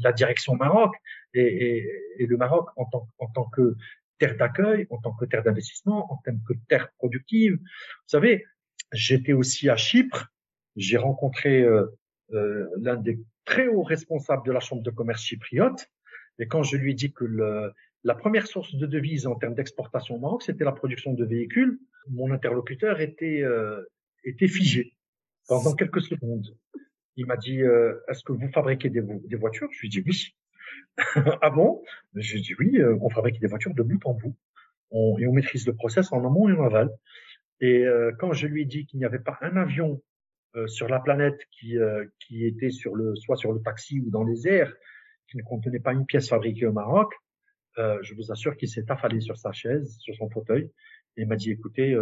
la, 0.00 0.12
direction 0.12 0.54
Maroc 0.54 0.94
et, 1.34 1.84
le 2.20 2.36
Maroc 2.36 2.68
en 2.76 2.86
tant 2.86 3.50
que 3.50 3.74
terre 4.18 4.36
d'accueil, 4.36 4.86
en 4.90 4.98
tant 4.98 5.14
que 5.14 5.24
terre 5.24 5.42
d'investissement, 5.42 6.12
en 6.12 6.16
tant 6.24 6.36
que 6.46 6.54
terre 6.68 6.90
productive. 6.98 7.54
Vous 7.54 8.08
savez, 8.08 8.44
j'étais 8.92 9.32
aussi 9.32 9.68
à 9.68 9.76
Chypre, 9.76 10.28
j'ai 10.76 10.96
rencontré 10.96 11.62
euh, 11.62 11.86
euh, 12.32 12.68
l'un 12.76 12.96
des 12.96 13.18
très 13.44 13.68
haut 13.68 13.82
responsable 13.82 14.46
de 14.46 14.52
la 14.52 14.60
Chambre 14.60 14.82
de 14.82 14.90
commerce 14.90 15.22
chypriote. 15.22 15.88
Et 16.38 16.46
quand 16.46 16.62
je 16.62 16.76
lui 16.76 16.92
ai 16.92 16.94
dit 16.94 17.12
que 17.12 17.24
le, 17.24 17.72
la 18.04 18.14
première 18.14 18.46
source 18.46 18.74
de 18.74 18.86
devises 18.86 19.26
en 19.26 19.34
termes 19.34 19.54
d'exportation 19.54 20.16
au 20.16 20.18
Maroc, 20.18 20.42
c'était 20.42 20.64
la 20.64 20.72
production 20.72 21.14
de 21.14 21.24
véhicules, 21.24 21.78
mon 22.08 22.30
interlocuteur 22.30 23.00
était, 23.00 23.42
euh, 23.42 23.82
était 24.24 24.48
figé 24.48 24.94
pendant 25.48 25.74
quelques 25.74 26.02
secondes. 26.02 26.56
Il 27.16 27.26
m'a 27.26 27.36
dit, 27.36 27.62
euh, 27.62 27.98
est-ce 28.08 28.22
que 28.22 28.32
vous 28.32 28.48
fabriquez 28.52 28.90
des, 28.90 29.02
des 29.02 29.36
voitures? 29.36 29.68
Je 29.72 29.80
lui 29.80 29.88
ai 29.88 29.90
dit 29.90 30.02
oui. 30.06 30.36
ah 31.42 31.50
bon? 31.50 31.82
Je 32.14 32.32
lui 32.32 32.38
ai 32.40 32.42
dit 32.42 32.54
oui, 32.58 32.78
euh, 32.78 32.96
on 33.00 33.10
fabrique 33.10 33.40
des 33.40 33.46
voitures 33.46 33.74
de 33.74 33.82
bout 33.82 34.04
en 34.04 34.14
bout. 34.14 34.36
On, 34.90 35.18
et 35.18 35.26
on 35.26 35.32
maîtrise 35.32 35.66
le 35.66 35.74
process 35.74 36.12
en 36.12 36.24
amont 36.24 36.48
et 36.48 36.52
en 36.52 36.64
aval. 36.64 36.90
Et 37.60 37.84
euh, 37.84 38.12
quand 38.18 38.32
je 38.32 38.46
lui 38.46 38.62
ai 38.62 38.64
dit 38.64 38.86
qu'il 38.86 38.98
n'y 38.98 39.04
avait 39.04 39.18
pas 39.18 39.38
un 39.42 39.56
avion 39.56 40.00
euh, 40.56 40.66
sur 40.66 40.88
la 40.88 40.98
planète 40.98 41.38
qui, 41.50 41.76
euh, 41.76 42.06
qui 42.20 42.46
était 42.46 42.70
sur 42.70 42.94
le, 42.94 43.14
soit 43.16 43.36
sur 43.36 43.52
le 43.52 43.60
taxi 43.60 44.00
ou 44.00 44.10
dans 44.10 44.24
les 44.24 44.48
airs, 44.48 44.72
qui 45.30 45.36
ne 45.36 45.42
contenait 45.42 45.78
pas 45.78 45.92
une 45.92 46.06
pièce 46.06 46.30
fabriquée 46.30 46.66
au 46.66 46.72
Maroc, 46.72 47.12
euh, 47.76 47.98
je 48.02 48.14
vous 48.14 48.32
assure 48.32 48.56
qu'il 48.56 48.68
s'est 48.68 48.90
affalé 48.90 49.20
sur 49.20 49.36
sa 49.36 49.52
chaise, 49.52 49.98
sur 50.00 50.14
son 50.14 50.30
fauteuil, 50.30 50.70
et 51.18 51.26
m'a 51.26 51.36
dit 51.36 51.50
écoutez, 51.50 51.94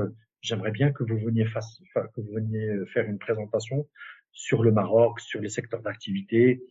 j'aimerais 0.43 0.71
bien 0.71 0.93
que 0.93 1.03
vous 1.03 1.19
veniez 1.19 1.45
que 1.45 2.21
vous 2.21 2.33
veniez 2.35 2.87
faire 2.93 3.07
une 3.07 3.19
présentation 3.19 3.89
sur 4.31 4.63
le 4.63 4.71
Maroc, 4.71 5.21
sur 5.21 5.41
les 5.41 5.49
secteurs 5.49 5.83
d'activité, 5.83 6.63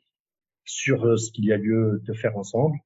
sur 0.66 1.18
ce 1.18 1.32
qu'il 1.32 1.46
y 1.46 1.54
a 1.54 1.58
lieu 1.58 2.02
de 2.04 2.14
faire 2.14 2.38
ensemble. 2.38 2.78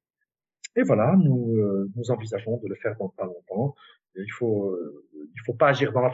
Et 0.76 0.84
voilà, 0.84 1.16
nous, 1.18 1.58
nous 1.96 2.12
envisageons 2.12 2.58
de 2.58 2.68
le 2.68 2.76
faire 2.76 2.96
dans 2.98 3.10
pas 3.10 3.26
longtemps. 3.26 3.76
Il 4.16 4.32
faut, 4.32 4.78
il 5.14 5.42
faut 5.46 5.54
pas 5.54 5.70
agir 5.70 5.92
dans 5.92 6.02
la, 6.02 6.12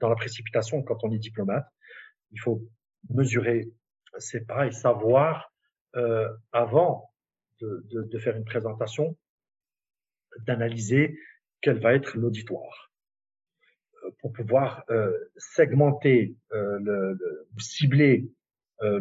dans 0.00 0.08
la 0.08 0.16
précipitation 0.16 0.82
quand 0.82 1.04
on 1.04 1.12
est 1.12 1.18
diplomate 1.18 1.66
il 2.32 2.40
faut 2.40 2.62
mesurer 3.10 3.70
c'est 4.18 4.46
pas 4.46 4.66
et 4.66 4.72
savoir 4.72 5.52
euh, 5.96 6.28
avant 6.52 7.10
de, 7.60 7.86
de, 7.90 8.02
de, 8.02 8.18
faire 8.18 8.36
une 8.36 8.44
présentation, 8.44 9.16
d'analyser 10.40 11.18
quel 11.60 11.78
va 11.78 11.94
être 11.94 12.16
l'auditoire 12.16 12.92
euh, 14.04 14.10
pour 14.20 14.32
pouvoir 14.32 14.84
euh, 14.90 15.16
segmenter, 15.36 16.36
euh, 16.52 16.78
le, 16.80 17.12
le, 17.12 17.46
cibler 17.58 18.28
euh, 18.82 18.98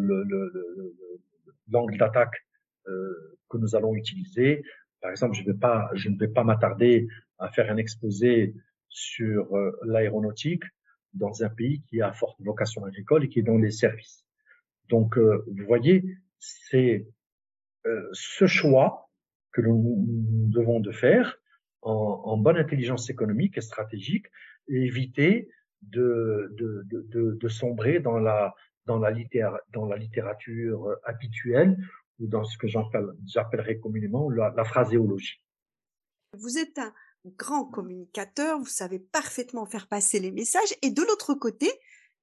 l'angle 1.71 1.97
d'attaque 1.97 2.45
euh, 2.87 3.37
que 3.49 3.57
nous 3.57 3.75
allons 3.75 3.95
utiliser. 3.95 4.63
Par 5.01 5.11
exemple, 5.11 5.35
je, 5.35 5.43
vais 5.43 5.57
pas, 5.57 5.89
je 5.93 6.09
ne 6.09 6.17
vais 6.17 6.27
pas 6.27 6.43
m'attarder 6.43 7.07
à 7.39 7.49
faire 7.49 7.71
un 7.71 7.77
exposé 7.77 8.53
sur 8.87 9.47
l'aéronautique 9.83 10.63
dans 11.13 11.43
un 11.43 11.49
pays 11.49 11.81
qui 11.83 12.01
a 12.01 12.11
forte 12.13 12.39
vocation 12.41 12.85
agricole 12.85 13.25
et 13.25 13.29
qui 13.29 13.39
est 13.39 13.43
dans 13.43 13.57
les 13.57 13.71
services. 13.71 14.25
Donc, 14.89 15.17
euh, 15.17 15.43
vous 15.47 15.65
voyez, 15.65 16.03
c'est 16.39 17.07
euh, 17.85 18.09
ce 18.13 18.45
choix 18.45 19.09
que 19.51 19.61
nous, 19.61 20.05
devons 20.49 20.79
de 20.79 20.91
faire 20.91 21.37
en, 21.81 22.21
en, 22.25 22.37
bonne 22.37 22.57
intelligence 22.57 23.09
économique 23.09 23.57
et 23.57 23.61
stratégique 23.61 24.27
et 24.67 24.85
éviter 24.85 25.49
de, 25.81 26.53
de, 26.57 26.83
de, 26.85 27.37
de 27.39 27.47
sombrer 27.47 27.99
dans 27.99 28.19
la, 28.19 28.53
dans, 28.85 28.99
la 28.99 29.11
dans 29.73 29.85
la 29.85 29.97
littérature 29.97 30.95
habituelle 31.03 31.77
ou 32.19 32.27
dans 32.27 32.43
ce 32.43 32.57
que 32.57 32.67
j'appellerais 32.67 33.79
communément 33.79 34.29
la, 34.29 34.53
la 34.55 34.63
phraséologie. 34.63 35.41
Vous 36.37 36.57
êtes 36.57 36.77
un, 36.77 36.93
grand 37.25 37.65
communicateur, 37.65 38.59
vous 38.59 38.65
savez 38.65 38.99
parfaitement 38.99 39.65
faire 39.65 39.87
passer 39.87 40.19
les 40.19 40.31
messages. 40.31 40.75
Et 40.81 40.91
de 40.91 41.01
l'autre 41.03 41.33
côté, 41.33 41.71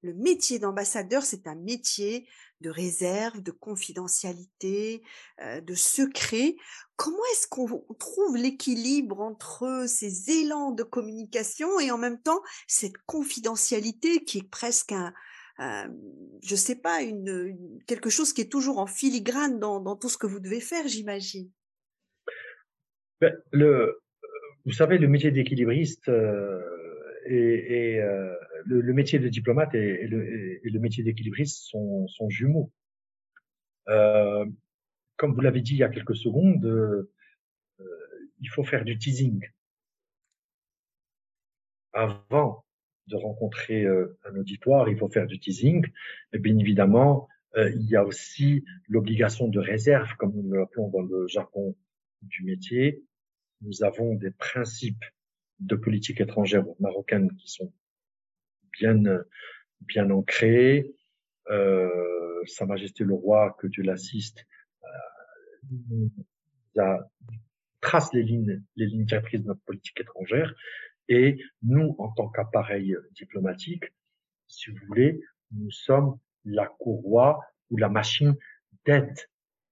le 0.03 0.15
métier 0.15 0.59
d'ambassadeur, 0.59 1.25
c'est 1.25 1.47
un 1.47 1.55
métier 1.55 2.29
de 2.61 2.71
réserve, 2.71 3.41
de 3.41 3.51
confidentialité, 3.51 5.03
euh, 5.43 5.61
de 5.61 5.75
secret. 5.75 6.57
Comment 6.97 7.23
est-ce 7.33 7.47
qu'on 7.47 7.85
trouve 7.99 8.37
l'équilibre 8.37 9.21
entre 9.21 9.85
ces 9.87 10.31
élans 10.31 10.73
de 10.73 10.83
communication 10.83 11.79
et 11.79 11.91
en 11.91 11.99
même 11.99 12.21
temps 12.21 12.41
cette 12.67 12.99
confidentialité 13.07 14.25
qui 14.25 14.39
est 14.39 14.51
presque 14.51 14.93
un, 14.93 15.13
euh, 15.61 15.89
je 16.43 16.55
sais 16.55 16.77
pas, 16.77 17.03
une, 17.03 17.81
quelque 17.87 18.11
chose 18.11 18.33
qui 18.33 18.43
est 18.43 18.51
toujours 18.51 18.79
en 18.79 18.87
filigrane 18.87 19.59
dans, 19.59 19.97
tout 19.97 20.09
ce 20.09 20.19
que 20.19 20.27
vous 20.27 20.41
devez 20.41 20.61
faire, 20.61 20.87
j'imagine. 20.87 21.51
Ben, 23.21 23.37
le, 23.53 24.01
vous 24.65 24.73
savez, 24.73 24.99
le 24.99 25.09
métier 25.09 25.31
d'équilibriste 25.31 26.09
euh, 26.09 26.61
et, 27.27 28.01
euh, 28.01 28.35
le, 28.67 28.93
métier 28.93 29.19
de 29.19 29.29
diplomate 29.29 29.75
et, 29.75 30.07
le, 30.07 30.79
métier 30.79 31.03
d'équilibriste 31.03 31.65
sont, 31.65 32.29
jumeaux. 32.29 32.73
Euh, 33.89 34.47
comme 35.17 35.35
vous 35.35 35.41
l'avez 35.41 35.61
dit 35.61 35.75
il 35.75 35.79
y 35.79 35.85
a 35.85 35.89
quelques 35.89 36.17
secondes, 36.17 36.65
euh, 36.65 37.13
il 38.41 38.49
faut 38.51 38.65
faire 38.65 38.85
du 38.85 38.99
teasing 38.99 39.49
avant 41.93 42.65
de 43.09 43.17
rencontrer 43.17 43.85
euh, 43.85 44.19
un 44.25 44.37
auditoire. 44.37 44.89
Il 44.89 44.97
faut 44.97 45.09
faire 45.09 45.27
du 45.27 45.39
teasing. 45.39 45.87
Et 46.33 46.39
bien 46.39 46.57
évidemment, 46.59 47.29
euh, 47.57 47.71
il 47.71 47.89
y 47.89 47.97
a 47.97 48.05
aussi 48.05 48.65
l'obligation 48.89 49.49
de 49.49 49.59
réserve, 49.59 50.15
comme 50.17 50.33
nous 50.35 50.53
l'appelons 50.53 50.89
dans 50.89 51.03
le 51.03 51.27
jargon 51.27 51.75
du 52.23 52.45
métier, 52.45 53.03
nous 53.63 53.83
avons 53.83 54.15
des 54.15 54.31
principes 54.31 55.05
de 55.61 55.75
politique 55.75 56.21
étrangère 56.21 56.65
marocaine 56.79 57.35
qui 57.37 57.49
sont 57.49 57.73
bien 58.79 59.03
bien 59.81 60.11
ancrés. 60.11 60.95
Euh, 61.51 62.45
Sa 62.47 62.67
Majesté 62.67 63.05
le 63.05 63.15
Roi, 63.15 63.57
que 63.59 63.67
Dieu 63.67 63.83
l'assiste, 63.83 64.47
euh, 66.77 66.99
trace 67.81 68.13
les 68.13 68.23
lignes 68.23 68.63
les 68.77 68.87
lignes 68.87 69.05
directrices 69.05 69.43
de 69.43 69.47
notre 69.47 69.63
politique 69.63 70.01
étrangère. 70.01 70.55
Et 71.09 71.39
nous, 71.63 71.95
en 71.99 72.11
tant 72.13 72.29
qu'appareil 72.29 72.97
diplomatique, 73.13 73.85
si 74.47 74.71
vous 74.71 74.79
voulez, 74.87 75.21
nous 75.53 75.71
sommes 75.71 76.19
la 76.45 76.67
courroie 76.67 77.41
ou 77.71 77.77
la 77.77 77.89
machine 77.89 78.35
d'aide 78.85 79.17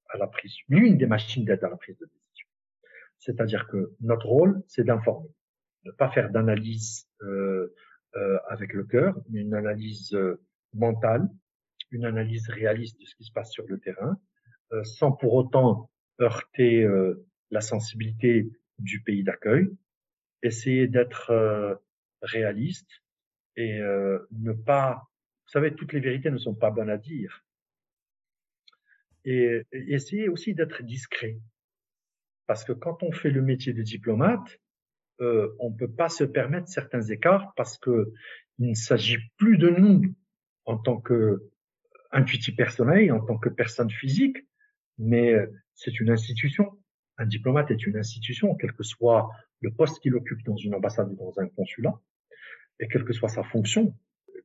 à 0.08 0.18
la 0.18 0.26
prise, 0.26 0.54
l'une 0.68 0.96
des 0.98 1.06
machines 1.06 1.44
d'aide 1.44 1.64
à 1.64 1.68
la 1.68 1.76
prise 1.76 1.96
de 1.98 2.06
décision. 2.06 2.48
C'est-à-dire 3.18 3.66
que 3.68 3.94
notre 4.00 4.26
rôle, 4.26 4.62
c'est 4.68 4.84
d'informer, 4.84 5.28
ne 5.84 5.90
pas 5.92 6.10
faire 6.10 6.30
d'analyse 6.30 7.08
euh, 7.22 7.74
euh, 8.16 8.38
avec 8.48 8.72
le 8.72 8.84
cœur, 8.84 9.18
mais 9.30 9.40
une 9.40 9.54
analyse 9.54 10.14
euh, 10.14 10.40
mentale, 10.74 11.28
une 11.90 12.04
analyse 12.04 12.48
réaliste 12.48 13.00
de 13.00 13.06
ce 13.06 13.14
qui 13.16 13.24
se 13.24 13.32
passe 13.32 13.50
sur 13.50 13.66
le 13.66 13.78
terrain, 13.78 14.18
euh, 14.72 14.82
sans 14.84 15.12
pour 15.12 15.34
autant 15.34 15.90
heurter 16.20 16.82
euh, 16.82 17.26
la 17.50 17.60
sensibilité 17.60 18.50
du 18.78 19.02
pays 19.02 19.22
d'accueil, 19.22 19.68
essayer 20.42 20.88
d'être 20.88 21.80
réaliste 22.22 23.02
et 23.56 23.78
ne 23.78 24.52
pas, 24.52 25.08
vous 25.46 25.52
savez, 25.52 25.74
toutes 25.74 25.92
les 25.92 26.00
vérités 26.00 26.30
ne 26.30 26.38
sont 26.38 26.54
pas 26.54 26.70
bonnes 26.70 26.90
à 26.90 26.98
dire, 26.98 27.44
et, 29.24 29.62
et 29.72 29.94
essayer 29.94 30.28
aussi 30.28 30.54
d'être 30.54 30.82
discret. 30.82 31.38
Parce 32.46 32.64
que 32.64 32.72
quand 32.72 33.02
on 33.02 33.12
fait 33.12 33.30
le 33.30 33.42
métier 33.42 33.72
de 33.72 33.82
diplomate, 33.82 34.60
euh, 35.20 35.54
on 35.58 35.70
ne 35.70 35.76
peut 35.76 35.90
pas 35.90 36.08
se 36.08 36.24
permettre 36.24 36.68
certains 36.68 37.02
écarts 37.02 37.52
parce 37.56 37.78
que 37.78 38.12
il 38.58 38.70
ne 38.70 38.74
s'agit 38.74 39.18
plus 39.36 39.58
de 39.58 39.68
nous 39.70 40.14
en 40.64 40.78
tant 40.78 41.00
que 41.00 41.50
intuitif 42.10 42.56
personnel, 42.56 43.12
en 43.12 43.20
tant 43.20 43.38
que 43.38 43.48
personne 43.48 43.90
physique, 43.90 44.38
mais 44.98 45.34
c'est 45.74 46.00
une 46.00 46.10
institution. 46.10 46.78
Un 47.18 47.26
diplomate 47.26 47.70
est 47.70 47.86
une 47.86 47.96
institution, 47.96 48.54
quel 48.54 48.72
que 48.72 48.82
soit 48.82 49.30
le 49.60 49.72
poste 49.72 50.00
qu'il 50.00 50.14
occupe 50.14 50.42
dans 50.44 50.56
une 50.56 50.74
ambassade 50.74 51.10
ou 51.10 51.16
dans 51.16 51.40
un 51.40 51.48
consulat, 51.48 51.94
et 52.78 52.88
quelle 52.88 53.04
que 53.04 53.12
soit 53.12 53.28
sa 53.28 53.42
fonction. 53.42 53.94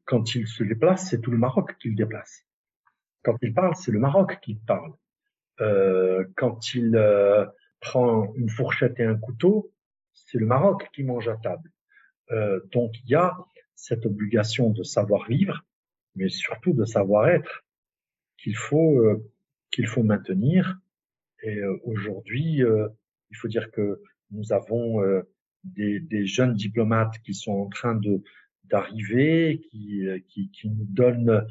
Quand 0.06 0.36
il 0.36 0.48
se 0.48 0.64
déplace, 0.64 1.10
c'est 1.10 1.20
tout 1.22 1.32
le 1.32 1.38
Maroc 1.38 1.76
qu'il 1.80 1.96
déplace. 1.96 2.46
Quand 3.24 3.38
il 3.42 3.54
parle, 3.54 3.76
c'est 3.76 3.92
le 3.92 4.00
Maroc 4.00 4.40
qui 4.42 4.56
parle. 4.56 4.94
Euh, 5.60 6.26
quand 6.36 6.74
il 6.74 6.96
euh, 6.96 7.46
prend 7.80 8.34
une 8.36 8.50
fourchette 8.50 9.00
et 9.00 9.04
un 9.04 9.18
couteau, 9.18 9.72
c'est 10.14 10.38
le 10.38 10.46
Maroc 10.46 10.90
qui 10.94 11.04
mange 11.04 11.28
à 11.28 11.38
table. 11.38 11.70
Euh, 12.32 12.62
donc 12.72 12.94
il 13.04 13.10
y 13.12 13.16
a 13.16 13.38
cette 13.76 14.06
obligation 14.06 14.70
de 14.70 14.84
savoir 14.84 15.28
vivre, 15.28 15.64
mais 16.16 16.30
surtout 16.30 16.74
de 16.74 16.86
savoir 16.86 17.28
être 17.28 17.64
qu'il 18.38 18.56
faut 18.56 19.02
qu'il 19.72 19.88
faut 19.88 20.04
maintenir. 20.04 20.80
Et 21.44 21.62
aujourd'hui, 21.84 22.62
il 22.62 23.38
faut 23.38 23.48
dire 23.48 23.72
que 23.72 24.02
nous 24.32 24.54
avons 24.54 25.02
des, 25.64 26.00
des, 26.00 26.26
jeunes 26.26 26.54
diplomates 26.54 27.18
qui 27.24 27.34
sont 27.34 27.54
en 27.54 27.68
train 27.68 27.96
de 27.96 28.22
d'arriver, 28.66 29.60
qui, 29.70 30.06
qui, 30.30 30.50
qui 30.52 30.70
nous 30.70 30.86
donnent, 30.86 31.46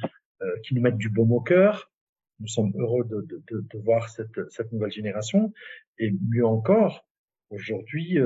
qui 0.62 0.74
nous 0.74 0.81
mettent 0.81 0.96
du 0.96 1.11
baume 1.11 1.33
au 1.33 1.40
cœur. 1.40 1.90
Nous 2.38 2.46
sommes 2.46 2.72
heureux 2.79 3.05
de, 3.05 3.20
de, 3.22 3.42
de, 3.50 3.66
de 3.68 3.79
voir 3.79 4.09
cette, 4.09 4.48
cette 4.50 4.72
nouvelle 4.72 4.92
génération. 4.92 5.53
Et 5.98 6.14
mieux 6.31 6.46
encore, 6.46 7.07
aujourd'hui, 7.50 8.18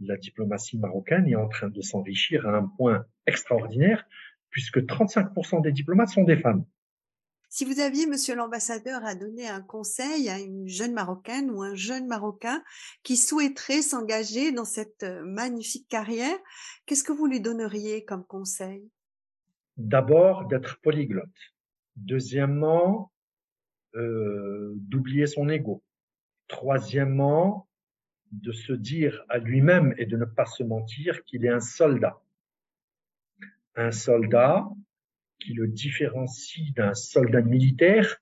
la 0.00 0.16
diplomatie 0.16 0.78
marocaine 0.78 1.26
est 1.28 1.34
en 1.34 1.48
train 1.48 1.68
de 1.68 1.80
s'enrichir 1.80 2.46
à 2.46 2.56
un 2.56 2.66
point 2.76 3.04
extraordinaire, 3.26 4.06
puisque 4.50 4.78
35% 4.78 5.62
des 5.62 5.72
diplomates 5.72 6.10
sont 6.10 6.24
des 6.24 6.36
femmes. 6.36 6.64
Si 7.50 7.64
vous 7.64 7.80
aviez, 7.80 8.06
monsieur 8.06 8.34
l'ambassadeur, 8.34 9.04
à 9.06 9.14
donner 9.14 9.48
un 9.48 9.62
conseil 9.62 10.28
à 10.28 10.38
une 10.38 10.68
jeune 10.68 10.92
Marocaine 10.92 11.50
ou 11.50 11.62
un 11.62 11.74
jeune 11.74 12.06
Marocain 12.06 12.62
qui 13.02 13.16
souhaiterait 13.16 13.80
s'engager 13.80 14.52
dans 14.52 14.66
cette 14.66 15.02
euh, 15.02 15.24
magnifique 15.24 15.88
carrière, 15.88 16.36
qu'est-ce 16.84 17.04
que 17.04 17.12
vous 17.12 17.26
lui 17.26 17.40
donneriez 17.40 18.04
comme 18.04 18.24
conseil? 18.24 18.90
D'abord, 19.78 20.46
d'être 20.46 20.78
polyglotte. 20.82 21.28
Deuxièmement, 21.96 23.12
euh, 23.94 24.74
d'oublier 24.76 25.26
son 25.26 25.48
ego. 25.48 25.82
Troisièmement, 26.48 27.66
de 28.30 28.52
se 28.52 28.74
dire 28.74 29.24
à 29.30 29.38
lui-même 29.38 29.94
et 29.96 30.04
de 30.04 30.18
ne 30.18 30.26
pas 30.26 30.44
se 30.44 30.62
mentir 30.62 31.24
qu'il 31.24 31.46
est 31.46 31.50
un 31.50 31.60
soldat. 31.60 32.20
Un 33.74 33.90
soldat 33.90 34.68
qui 35.38 35.54
le 35.54 35.68
différencie 35.68 36.72
d'un 36.74 36.94
soldat 36.94 37.42
militaire, 37.42 38.18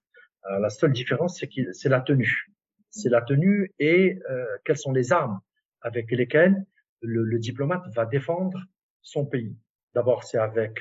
euh, 0.50 0.58
la 0.60 0.70
seule 0.70 0.92
différence, 0.92 1.38
c'est 1.38 1.48
que 1.48 1.72
c'est 1.72 1.88
la 1.88 2.00
tenue. 2.00 2.46
C'est 2.90 3.08
la 3.08 3.22
tenue 3.22 3.72
et 3.78 4.18
euh, 4.30 4.46
quelles 4.64 4.78
sont 4.78 4.92
les 4.92 5.12
armes 5.12 5.40
avec 5.80 6.10
lesquelles 6.10 6.64
le, 7.00 7.22
le 7.24 7.38
diplomate 7.38 7.84
va 7.94 8.06
défendre 8.06 8.62
son 9.02 9.26
pays. 9.26 9.56
D'abord, 9.94 10.24
c'est 10.24 10.38
avec 10.38 10.78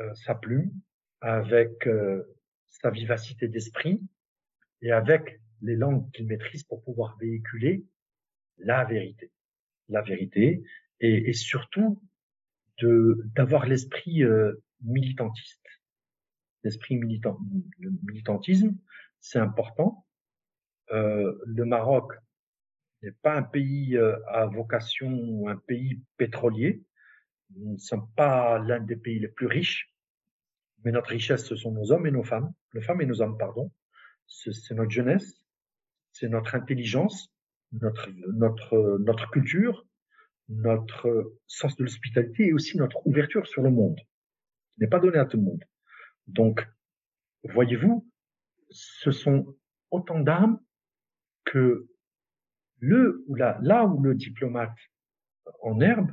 euh, 0.00 0.12
sa 0.14 0.34
plume, 0.34 0.70
avec 1.20 1.88
sa 2.66 2.90
vivacité 2.90 3.48
d'esprit 3.48 4.02
et 4.82 4.92
avec 4.92 5.40
les 5.62 5.76
langues 5.76 6.10
qu'il 6.12 6.26
maîtrise 6.26 6.64
pour 6.64 6.82
pouvoir 6.82 7.16
véhiculer 7.18 7.86
la 8.58 8.84
vérité. 8.84 9.32
La 9.88 10.02
vérité 10.02 10.62
et, 11.00 11.30
et 11.30 11.32
surtout 11.32 12.02
de 12.78 13.22
d'avoir 13.34 13.66
l'esprit 13.66 14.22
militantiste. 14.84 15.64
L'esprit 16.62 16.96
militant, 16.96 17.38
le 17.78 17.90
militantisme, 18.02 18.76
c'est 19.20 19.38
important. 19.38 20.06
Euh, 20.92 21.34
le 21.44 21.64
Maroc 21.64 22.12
n'est 23.02 23.12
pas 23.12 23.34
un 23.34 23.42
pays 23.42 23.96
euh, 23.96 24.16
à 24.28 24.46
vocation 24.46 25.48
un 25.48 25.56
pays 25.56 26.00
pétrolier. 26.16 26.82
Nous 27.56 27.74
ne 27.74 27.78
sommes 27.78 28.08
pas 28.16 28.58
l'un 28.58 28.80
des 28.80 28.96
pays 28.96 29.18
les 29.18 29.28
plus 29.28 29.46
riches, 29.46 29.92
mais 30.84 30.92
notre 30.92 31.10
richesse, 31.10 31.44
ce 31.46 31.56
sont 31.56 31.72
nos 31.72 31.92
hommes 31.92 32.06
et 32.06 32.10
nos 32.10 32.24
femmes, 32.24 32.52
nos 32.72 32.80
femmes 32.80 33.00
et 33.02 33.06
nos 33.06 33.20
hommes, 33.20 33.38
pardon. 33.38 33.70
C'est 34.26 34.74
notre 34.74 34.90
jeunesse, 34.90 35.42
c'est 36.12 36.28
notre 36.28 36.54
intelligence, 36.54 37.30
notre, 37.72 38.08
notre, 38.32 38.98
notre 39.00 39.30
culture, 39.30 39.86
notre 40.48 41.36
sens 41.46 41.76
de 41.76 41.84
l'hospitalité 41.84 42.48
et 42.48 42.52
aussi 42.52 42.78
notre 42.78 43.06
ouverture 43.06 43.46
sur 43.46 43.62
le 43.62 43.70
monde 43.70 44.00
n'est 44.78 44.86
pas 44.86 45.00
donné 45.00 45.18
à 45.18 45.24
tout 45.24 45.36
le 45.36 45.44
monde. 45.44 45.64
Donc, 46.26 46.66
voyez-vous, 47.44 48.08
ce 48.70 49.10
sont 49.10 49.56
autant 49.90 50.20
d'armes 50.20 50.60
que 51.44 51.88
le 52.78 53.24
ou 53.28 53.34
là, 53.34 53.58
là 53.62 53.84
où 53.84 54.02
le 54.02 54.14
diplomate 54.14 54.76
en 55.62 55.80
herbe 55.80 56.10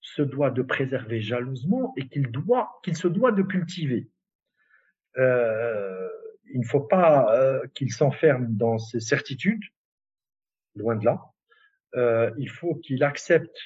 se 0.00 0.22
doit 0.22 0.50
de 0.50 0.62
préserver 0.62 1.20
jalousement 1.20 1.92
et 1.96 2.08
qu'il 2.08 2.30
doit, 2.30 2.78
qu'il 2.84 2.96
se 2.96 3.08
doit 3.08 3.32
de 3.32 3.42
cultiver. 3.42 4.10
Euh, 5.16 6.08
il 6.52 6.60
ne 6.60 6.66
faut 6.66 6.80
pas 6.80 7.34
euh, 7.34 7.66
qu'il 7.74 7.92
s'enferme 7.92 8.56
dans 8.56 8.78
ses 8.78 9.00
certitudes, 9.00 9.64
loin 10.74 10.96
de 10.96 11.04
là. 11.04 11.24
Euh, 11.94 12.32
il 12.38 12.50
faut 12.50 12.74
qu'il 12.76 13.02
accepte 13.02 13.56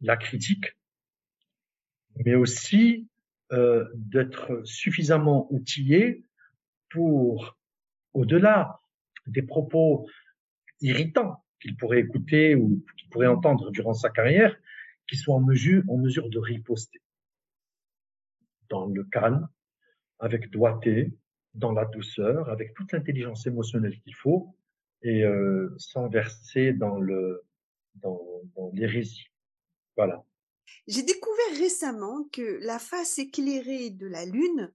la 0.00 0.16
critique, 0.16 0.76
mais 2.24 2.34
aussi 2.34 3.08
euh, 3.52 3.88
d'être 3.94 4.62
suffisamment 4.64 5.52
outillé 5.52 6.24
pour, 6.90 7.58
au-delà 8.12 8.80
des 9.26 9.42
propos 9.42 10.08
irritants 10.80 11.44
qu'il 11.60 11.76
pourrait 11.76 12.00
écouter 12.00 12.54
ou 12.54 12.84
qu'il 12.96 13.08
pourrait 13.10 13.26
entendre 13.26 13.70
durant 13.70 13.94
sa 13.94 14.10
carrière, 14.10 14.56
qu'il 15.08 15.18
soit 15.18 15.34
en 15.34 15.40
mesure, 15.40 15.82
en 15.88 15.98
mesure 15.98 16.28
de 16.30 16.38
riposter 16.38 17.00
dans 18.68 18.86
le 18.86 19.04
calme, 19.04 19.48
avec 20.20 20.50
doigté, 20.50 21.12
dans 21.54 21.72
la 21.72 21.84
douceur, 21.84 22.48
avec 22.48 22.74
toute 22.74 22.92
l'intelligence 22.92 23.46
émotionnelle 23.46 23.98
qu'il 24.00 24.14
faut, 24.14 24.54
et 25.02 25.24
euh, 25.24 25.74
sans 25.76 26.08
verser 26.08 26.72
dans 26.72 26.98
le 26.98 27.42
dans, 27.96 28.20
dans 28.54 28.70
l'hérésie. 28.72 29.26
Voilà. 29.96 30.24
J'ai 30.86 31.02
découvert 31.02 31.58
récemment 31.58 32.24
que 32.32 32.58
la 32.62 32.78
face 32.78 33.18
éclairée 33.18 33.90
de 33.90 34.06
la 34.06 34.24
Lune 34.24 34.72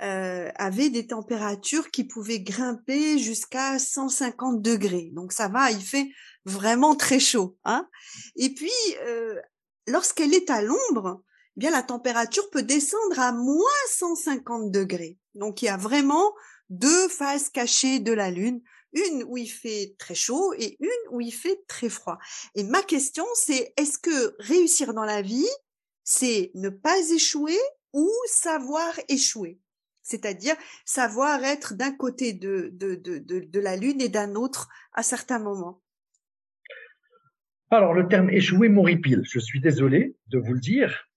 euh, 0.00 0.50
avait 0.56 0.90
des 0.90 1.06
températures 1.06 1.90
qui 1.90 2.04
pouvaient 2.04 2.40
grimper 2.40 3.18
jusqu'à 3.18 3.78
150 3.78 4.60
degrés. 4.60 5.10
Donc 5.12 5.32
ça 5.32 5.48
va, 5.48 5.70
il 5.70 5.82
fait 5.82 6.10
vraiment 6.44 6.96
très 6.96 7.20
chaud. 7.20 7.56
Hein 7.64 7.88
Et 8.36 8.54
puis, 8.54 8.72
euh, 9.06 9.40
lorsqu'elle 9.86 10.34
est 10.34 10.50
à 10.50 10.62
l'ombre, 10.62 11.22
eh 11.56 11.60
bien 11.60 11.70
la 11.70 11.82
température 11.82 12.48
peut 12.50 12.62
descendre 12.62 13.20
à 13.20 13.32
moins 13.32 13.62
150 13.90 14.72
degrés. 14.72 15.18
Donc 15.34 15.62
il 15.62 15.66
y 15.66 15.68
a 15.68 15.76
vraiment 15.76 16.32
deux 16.70 17.08
faces 17.08 17.50
cachées 17.50 18.00
de 18.00 18.12
la 18.12 18.30
Lune 18.30 18.62
une 18.92 19.24
où 19.24 19.36
il 19.36 19.48
fait 19.48 19.94
très 19.98 20.14
chaud 20.14 20.54
et 20.58 20.76
une 20.80 21.10
où 21.10 21.20
il 21.20 21.32
fait 21.32 21.64
très 21.66 21.88
froid. 21.88 22.18
Et 22.54 22.64
ma 22.64 22.82
question, 22.82 23.24
c'est 23.34 23.72
est-ce 23.76 23.98
que 23.98 24.34
réussir 24.38 24.94
dans 24.94 25.04
la 25.04 25.22
vie, 25.22 25.48
c'est 26.04 26.50
ne 26.54 26.68
pas 26.68 26.98
échouer 27.10 27.58
ou 27.92 28.10
savoir 28.26 28.92
échouer? 29.08 29.58
C'est-à-dire 30.02 30.56
savoir 30.84 31.44
être 31.44 31.74
d'un 31.74 31.92
côté 31.92 32.32
de, 32.32 32.74
la 33.58 33.76
Lune 33.76 34.00
et 34.00 34.08
d'un 34.08 34.34
autre 34.34 34.68
à 34.92 35.02
certains 35.02 35.38
moments. 35.38 35.80
Alors, 37.70 37.94
le 37.94 38.06
terme 38.06 38.28
échouer 38.28 38.68
m'horripile. 38.68 39.22
Je 39.24 39.38
suis 39.38 39.60
désolé 39.60 40.16
de 40.26 40.38
vous 40.38 40.52
le 40.52 40.60
dire, 40.60 41.08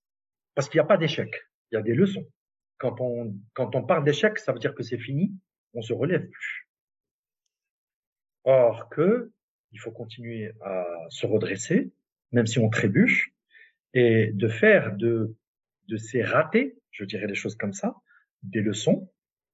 parce 0.53 0.69
qu'il 0.69 0.79
n'y 0.79 0.85
a 0.85 0.87
pas 0.87 0.97
d'échec. 0.97 1.29
Il 1.71 1.75
y 1.75 1.77
a 1.77 1.81
des 1.81 1.95
leçons. 1.95 2.25
Quand 2.77 3.01
on, 3.01 3.35
quand 3.53 3.69
parle 3.83 4.05
d'échec, 4.05 4.37
ça 4.39 4.53
veut 4.53 4.59
dire 4.59 4.73
que 4.73 4.83
c'est 4.83 4.97
fini, 4.97 5.33
on 5.73 5.81
se 5.81 5.91
relève 5.91 6.29
plus. 6.29 6.69
Or 8.45 8.89
que 8.89 9.31
il 9.71 9.79
faut 9.79 9.91
continuer 9.91 10.53
à 10.61 10.85
se 11.09 11.25
redresser, 11.25 11.91
même 12.31 12.47
si 12.47 12.59
on 12.59 12.69
trébuche, 12.69 13.33
et 13.93 14.31
de 14.33 14.47
faire 14.47 14.95
de, 14.95 15.35
de 15.89 15.97
ces 15.97 16.23
ratés, 16.23 16.77
je 16.91 17.03
dirais 17.03 17.27
les 17.27 17.35
choses 17.35 17.55
comme 17.55 17.73
ça, 17.73 17.95
des 18.43 18.61
leçons, 18.61 19.11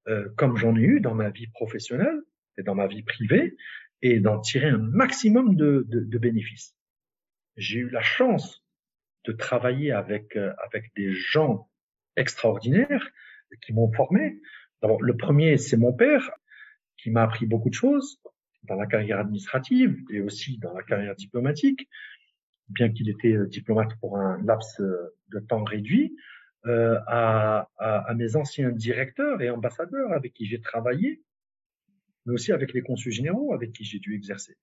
euh, 0.08 0.28
comme 0.36 0.56
j'en 0.56 0.76
ai 0.76 0.82
eu 0.82 1.00
dans 1.00 1.14
ma 1.14 1.30
vie 1.30 1.48
professionnelle 1.48 2.20
et 2.58 2.62
dans 2.62 2.74
ma 2.74 2.86
vie 2.86 3.02
privée, 3.02 3.56
et 4.02 4.20
d'en 4.20 4.40
tirer 4.40 4.68
un 4.68 4.78
maximum 4.78 5.56
de, 5.56 5.84
de, 5.88 6.00
de 6.00 6.18
bénéfices. 6.18 6.76
J'ai 7.56 7.80
eu 7.80 7.88
la 7.88 8.02
chance 8.02 8.64
de 9.24 9.32
travailler 9.32 9.92
avec, 9.92 10.36
euh, 10.36 10.52
avec 10.64 10.92
des 10.94 11.12
gens 11.12 11.68
extraordinaires 12.16 13.10
qui 13.64 13.72
m'ont 13.72 13.92
formé. 13.92 14.40
D'abord, 14.82 15.02
le 15.02 15.16
premier, 15.16 15.56
c'est 15.56 15.76
mon 15.76 15.92
père, 15.92 16.30
qui 16.96 17.10
m'a 17.10 17.22
appris 17.22 17.46
beaucoup 17.46 17.70
de 17.70 17.74
choses 17.74 18.20
dans 18.64 18.76
la 18.76 18.86
carrière 18.86 19.18
administrative 19.18 19.96
et 20.10 20.20
aussi 20.20 20.58
dans 20.58 20.72
la 20.72 20.82
carrière 20.82 21.14
diplomatique, 21.14 21.88
bien 22.68 22.90
qu'il 22.92 23.08
était 23.10 23.34
euh, 23.34 23.46
diplomate 23.46 23.94
pour 24.00 24.18
un 24.18 24.40
laps 24.44 24.80
euh, 24.80 25.14
de 25.28 25.40
temps 25.40 25.64
réduit, 25.64 26.16
euh, 26.66 27.00
à, 27.08 27.68
à, 27.78 28.08
à, 28.08 28.14
mes 28.14 28.36
anciens 28.36 28.70
directeurs 28.70 29.42
et 29.42 29.50
ambassadeurs 29.50 30.12
avec 30.12 30.32
qui 30.32 30.46
j'ai 30.46 30.60
travaillé, 30.60 31.20
mais 32.24 32.34
aussi 32.34 32.52
avec 32.52 32.72
les 32.72 32.82
consuls 32.82 33.12
généraux 33.12 33.52
avec 33.52 33.72
qui 33.72 33.84
j'ai 33.84 33.98
dû 33.98 34.14
exercer. 34.14 34.56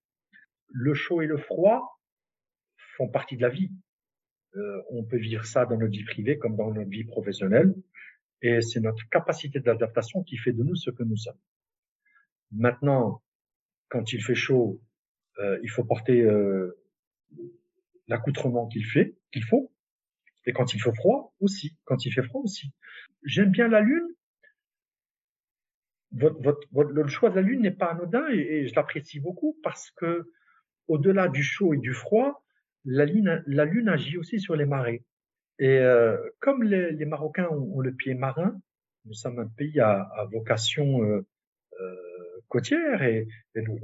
Le 0.69 0.93
chaud 0.93 1.21
et 1.21 1.27
le 1.27 1.38
froid 1.38 1.99
font 2.95 3.09
partie 3.09 3.35
de 3.35 3.41
la 3.41 3.49
vie. 3.49 3.71
Euh, 4.55 4.81
on 4.91 5.03
peut 5.03 5.17
vivre 5.17 5.45
ça 5.45 5.65
dans 5.65 5.77
notre 5.77 5.91
vie 5.91 6.05
privée 6.05 6.38
comme 6.38 6.55
dans 6.55 6.71
notre 6.71 6.89
vie 6.89 7.03
professionnelle, 7.03 7.75
et 8.41 8.62
c'est 8.62 8.79
notre 8.79 9.07
capacité 9.09 9.59
d'adaptation 9.59 10.23
qui 10.23 10.38
fait 10.38 10.53
de 10.53 10.63
nous 10.63 10.75
ce 10.75 10.91
que 10.91 11.03
nous 11.03 11.17
sommes. 11.17 11.39
Maintenant, 12.51 13.21
quand 13.89 14.13
il 14.13 14.23
fait 14.23 14.36
chaud, 14.36 14.82
euh, 15.39 15.60
il 15.63 15.69
faut 15.69 15.84
porter 15.84 16.21
euh, 16.21 16.78
l'accoutrement 18.08 18.67
qu'il 18.67 18.86
fait, 18.86 19.15
qu'il 19.32 19.43
faut. 19.43 19.71
Et 20.45 20.54
quand 20.54 20.73
il 20.73 20.82
fait 20.82 20.93
froid 20.95 21.36
aussi, 21.39 21.78
quand 21.84 22.06
il 22.06 22.12
fait 22.12 22.23
froid 22.23 22.41
aussi. 22.41 22.71
J'aime 23.23 23.52
bien 23.52 23.67
la 23.67 23.82
lune. 23.82 24.08
Votre, 26.12 26.67
le 26.71 27.08
choix 27.08 27.30
de 27.30 27.36
la 27.36 27.41
lune 27.41 27.62
n'est 27.62 27.71
pas 27.71 27.91
anodin 27.91 28.28
et, 28.30 28.67
je 28.67 28.73
l'apprécie 28.73 29.19
beaucoup 29.19 29.60
parce 29.62 29.91
que 29.91 30.32
au-delà 30.88 31.28
du 31.28 31.43
chaud 31.43 31.75
et 31.75 31.78
du 31.78 31.93
froid, 31.93 32.43
la 32.84 33.06
lune, 33.06 33.89
agit 33.89 34.17
aussi 34.17 34.39
sur 34.39 34.56
les 34.56 34.65
marées. 34.65 35.06
Et 35.60 35.78
euh, 35.78 36.17
comme 36.39 36.63
les, 36.63 37.06
Marocains 37.06 37.47
ont, 37.49 37.80
le 37.80 37.93
pied 37.93 38.15
marin, 38.15 38.60
nous 39.06 39.13
sommes 39.13 39.38
un 39.38 39.47
pays 39.47 39.80
à, 39.80 40.10
vocation 40.32 41.23
côtière 42.49 43.03
et, 43.03 43.27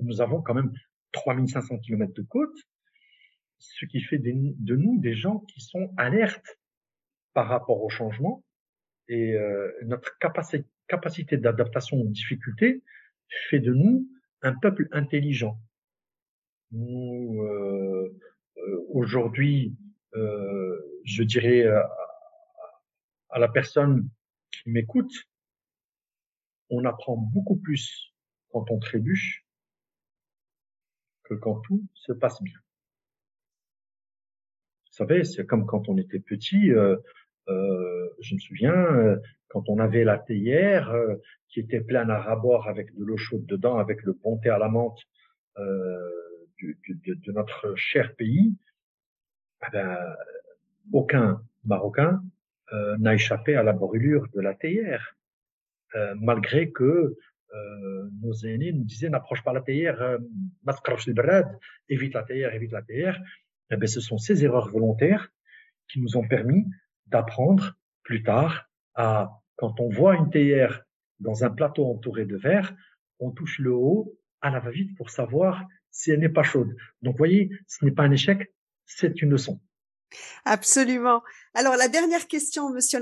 nous 0.01 0.21
avons 0.21 0.41
quand 0.41 0.53
même 0.53 0.73
3500 1.13 1.79
km 1.79 2.13
de 2.13 2.23
côte, 2.23 2.57
ce 3.57 3.85
qui 3.85 4.01
fait 4.01 4.17
de 4.17 4.75
nous 4.75 4.99
des 4.99 5.15
gens 5.15 5.39
qui 5.39 5.61
sont 5.61 5.93
alertes 5.97 6.59
par 7.33 7.47
rapport 7.47 7.81
au 7.81 7.89
changement 7.89 8.43
et 9.07 9.33
euh, 9.33 9.71
notre 9.83 10.17
capacité, 10.19 11.37
d'adaptation 11.37 11.97
aux 11.97 12.09
difficultés 12.09 12.83
fait 13.49 13.59
de 13.59 13.73
nous 13.73 14.07
un 14.41 14.53
peuple 14.53 14.87
intelligent. 14.91 15.59
Nous, 16.71 17.41
euh, 17.41 18.17
euh 18.57 18.85
aujourd'hui, 18.89 19.75
euh, 20.15 21.01
je 21.03 21.23
dirais 21.23 21.65
à, 21.67 21.89
à 23.29 23.39
la 23.39 23.47
personne 23.47 24.07
qui 24.51 24.69
m'écoute, 24.69 25.13
on 26.69 26.85
apprend 26.85 27.17
beaucoup 27.17 27.57
plus 27.57 28.14
quand 28.55 28.71
on 28.71 28.79
trébuche 28.79 29.45
que 31.23 31.33
quand 31.33 31.59
tout 31.59 31.83
se 31.93 32.13
passe 32.13 32.41
bien. 32.41 32.57
Vous 34.85 34.93
savez, 34.93 35.25
c'est 35.25 35.45
comme 35.45 35.65
quand 35.65 35.89
on 35.89 35.97
était 35.97 36.21
petit, 36.21 36.71
euh, 36.71 36.95
euh, 37.49 38.09
je 38.21 38.33
me 38.33 38.39
souviens, 38.39 38.71
euh, 38.71 39.17
quand 39.49 39.67
on 39.67 39.79
avait 39.79 40.05
la 40.05 40.17
théière 40.17 40.95
qui 41.49 41.59
était 41.59 41.81
pleine 41.81 42.09
à 42.09 42.21
rabord 42.21 42.69
avec 42.69 42.95
de 42.95 43.03
l'eau 43.03 43.17
chaude 43.17 43.45
dedans, 43.45 43.77
avec 43.77 44.03
le 44.03 44.13
ponté 44.13 44.47
à 44.49 44.57
la 44.57 44.69
menthe 44.69 45.01
de, 45.57 47.31
notre 47.33 47.75
cher 47.75 48.15
pays, 48.15 48.55
eh 49.67 49.71
ben, 49.73 49.97
aucun 50.93 51.41
Marocain 51.65 52.23
n'a 52.71 53.15
échappé 53.15 53.57
à 53.57 53.63
la 53.63 53.73
brûlure 53.73 54.27
de 54.33 54.39
la 54.39 54.53
théière, 54.53 55.17
malgré 56.15 56.71
que 56.71 57.17
nos 58.21 58.33
aînés 58.45 58.73
nous 58.73 58.83
disaient 58.83 59.09
n'approche 59.09 59.43
pas 59.43 59.53
la 59.53 59.61
théière, 59.61 60.17
évite 61.89 62.13
la 62.13 62.23
théière, 62.23 62.53
évite 62.53 62.71
la 62.71 62.81
théière 62.81 63.21
eh 63.71 63.77
bien, 63.77 63.87
ce 63.87 63.99
sont 63.99 64.17
ces 64.17 64.43
erreurs 64.43 64.69
volontaires 64.69 65.29
qui 65.89 65.99
nous 65.99 66.17
ont 66.17 66.27
permis 66.27 66.65
d'apprendre 67.07 67.73
plus 68.03 68.23
tard 68.23 68.69
à, 68.95 69.41
quand 69.55 69.79
on 69.79 69.89
voit 69.89 70.15
une 70.15 70.29
théière 70.29 70.83
dans 71.19 71.43
un 71.43 71.49
plateau 71.49 71.85
entouré 71.85 72.25
de 72.25 72.35
verre, 72.35 72.75
on 73.19 73.31
touche 73.31 73.59
le 73.59 73.73
haut 73.73 74.17
à 74.41 74.49
la 74.49 74.59
va-vite 74.59 74.95
pour 74.97 75.09
savoir 75.09 75.65
si 75.91 76.11
elle 76.11 76.19
n'est 76.19 76.29
pas 76.29 76.43
chaude. 76.43 76.75
Donc, 77.01 77.17
voyez, 77.17 77.49
ce 77.67 77.85
n'est 77.85 77.91
pas 77.91 78.03
un 78.03 78.11
échec, 78.11 78.53
c'est 78.85 79.21
une 79.21 79.31
leçon. 79.31 79.61
Absolument. 80.43 81.23
Alors, 81.53 81.75
la 81.75 81.87
dernière 81.87 82.27
question, 82.27 82.69
monsieur 82.71 82.99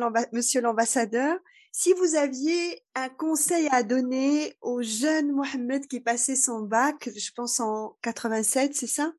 l'ambassadeur. 0.61 1.37
Si 1.75 1.91
vous 1.93 2.15
aviez 2.15 2.83
un 2.93 3.09
conseil 3.09 3.67
à 3.71 3.81
donner 3.81 4.53
au 4.61 4.83
jeune 4.83 5.31
Mohamed 5.31 5.87
qui 5.87 5.99
passait 5.99 6.35
son 6.35 6.61
bac, 6.61 7.09
je 7.17 7.31
pense 7.35 7.59
en 7.59 7.97
87, 8.03 8.75
c'est 8.75 8.85
ça? 8.85 9.11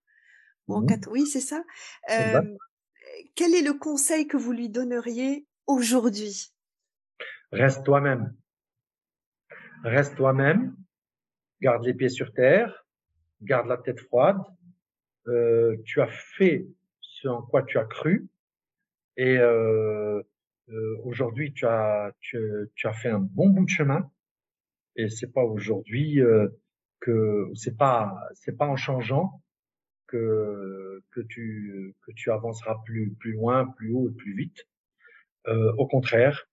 Mmh 0.69 0.87
oui, 1.11 1.27
c'est 1.27 1.41
ça. 1.41 1.65
quel 3.35 3.55
est 3.55 3.63
le 3.63 3.75
conseil 3.75 4.29
que 4.29 4.37
vous 4.37 4.53
lui 4.53 4.69
donneriez 4.69 5.49
aujourd'hui? 5.67 6.55
Reste 7.51 7.85
toi-même. 7.85 8.33
Reste 9.83 10.15
toi-même. 10.15 10.77
Garde 11.61 11.85
les 11.85 11.93
pieds 11.93 12.09
sur 12.09 12.33
terre. 12.33 12.87
Garde 13.43 13.67
la 13.67 13.79
tête 13.79 13.99
froide. 13.99 14.41
Euh, 15.27 15.77
tu 15.85 16.01
as 16.01 16.07
fait 16.07 16.69
ce 17.01 17.27
en 17.27 17.43
quoi 17.43 17.65
tu 17.65 17.79
as 17.79 17.85
cru. 17.85 18.29
Et 19.17 19.39
euh, 19.39 20.23
euh, 20.71 20.97
aujourd'hui, 21.05 21.53
tu 21.53 21.67
as, 21.67 22.13
tu, 22.21 22.39
tu, 22.75 22.87
as 22.87 22.93
fait 22.93 23.11
un 23.11 23.21
bon 23.21 23.51
bout 23.51 23.65
de 23.65 23.71
chemin. 23.71 24.11
Et 24.97 25.09
c'est 25.09 25.33
pas 25.33 25.43
aujourd'hui 25.43 26.21
que 27.01 27.51
c'est 27.55 27.77
pas 27.77 28.17
c'est 28.35 28.57
pas 28.57 28.67
en 28.67 28.77
changeant 28.77 29.43
que, 30.07 31.03
que, 31.11 31.21
tu, 31.21 31.95
que 32.03 32.13
tu 32.13 32.31
avanceras 32.31 32.77
plus, 32.85 33.13
plus 33.15 33.33
loin, 33.33 33.67
plus 33.67 33.93
haut 33.93 34.09
et 34.09 34.15
plus 34.15 34.35
vite. 34.37 34.67
Euh, 35.49 35.73
au 35.77 35.87
contraire, 35.87 36.49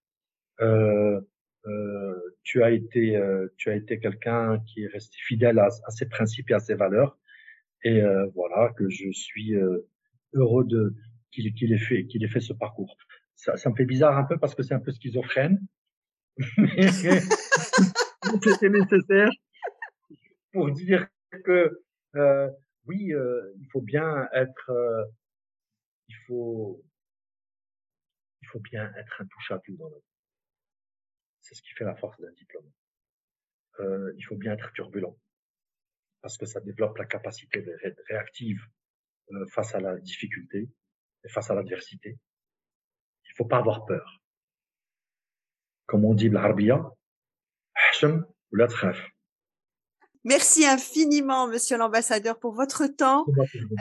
euh, 0.60 1.20
euh, 1.66 2.14
tu 2.42 2.62
as 2.62 2.70
été, 2.72 3.16
euh, 3.16 3.48
tu 3.56 3.70
as 3.70 3.76
été 3.76 3.98
quelqu'un 4.00 4.60
qui 4.66 4.82
est 4.82 4.88
resté 4.88 5.16
fidèle 5.26 5.58
à, 5.58 5.66
à, 5.66 5.90
ses 5.90 6.08
principes 6.08 6.50
et 6.50 6.54
à 6.54 6.60
ses 6.60 6.74
valeurs. 6.74 7.18
Et 7.84 8.02
euh, 8.02 8.26
voilà 8.34 8.72
que 8.76 8.88
je 8.88 9.10
suis 9.12 9.54
euh, 9.54 9.88
heureux 10.34 10.64
de 10.64 10.94
qu'il 11.30 11.52
qu'il 11.54 11.72
ait 11.72 11.78
fait 11.78 12.06
qu'il 12.06 12.24
ait 12.24 12.28
fait 12.28 12.40
ce 12.40 12.52
parcours. 12.52 12.96
Ça, 13.42 13.56
ça 13.56 13.70
me 13.70 13.74
fait 13.74 13.84
bizarre 13.84 14.16
un 14.16 14.22
peu 14.22 14.38
parce 14.38 14.54
que 14.54 14.62
c'est 14.62 14.74
un 14.74 14.78
peu 14.78 14.92
schizophrène, 14.92 15.58
mais 16.58 16.92
c'était 16.92 18.68
nécessaire 18.68 19.30
pour 20.52 20.70
dire 20.70 21.08
que 21.44 21.82
euh, 22.14 22.48
oui, 22.86 23.12
euh, 23.12 23.52
il 23.58 23.66
faut 23.72 23.80
bien 23.80 24.28
être, 24.32 24.70
euh, 24.70 25.04
il 26.06 26.14
faut, 26.28 26.84
il 28.42 28.46
faut 28.46 28.60
bien 28.60 28.94
être 28.94 29.20
intouchable 29.20 29.76
dans 29.76 29.88
la 29.88 29.96
vie. 29.96 30.04
C'est 31.40 31.56
ce 31.56 31.62
qui 31.62 31.70
fait 31.70 31.84
la 31.84 31.96
force 31.96 32.20
d'un 32.20 32.30
diplôme. 32.34 32.70
Euh, 33.80 34.12
il 34.18 34.22
faut 34.22 34.36
bien 34.36 34.52
être 34.52 34.70
turbulent 34.72 35.18
parce 36.20 36.38
que 36.38 36.46
ça 36.46 36.60
développe 36.60 36.96
la 36.96 37.06
capacité 37.06 37.64
réactive 38.08 38.64
face 39.50 39.74
à 39.74 39.80
la 39.80 39.98
difficulté 39.98 40.70
et 41.24 41.28
face 41.28 41.50
à 41.50 41.56
l'adversité. 41.56 42.20
Il 43.32 43.36
faut 43.36 43.44
pas 43.44 43.58
avoir 43.58 43.86
peur. 43.86 44.20
Comme 45.86 46.04
on 46.04 46.14
dit 46.14 46.28
l'Arabia, 46.28 46.92
ou 48.02 48.56
la 48.56 48.68
Merci 50.24 50.64
infiniment, 50.64 51.48
Monsieur 51.48 51.76
l'ambassadeur, 51.76 52.38
pour 52.38 52.52
votre 52.52 52.86
temps 52.86 53.24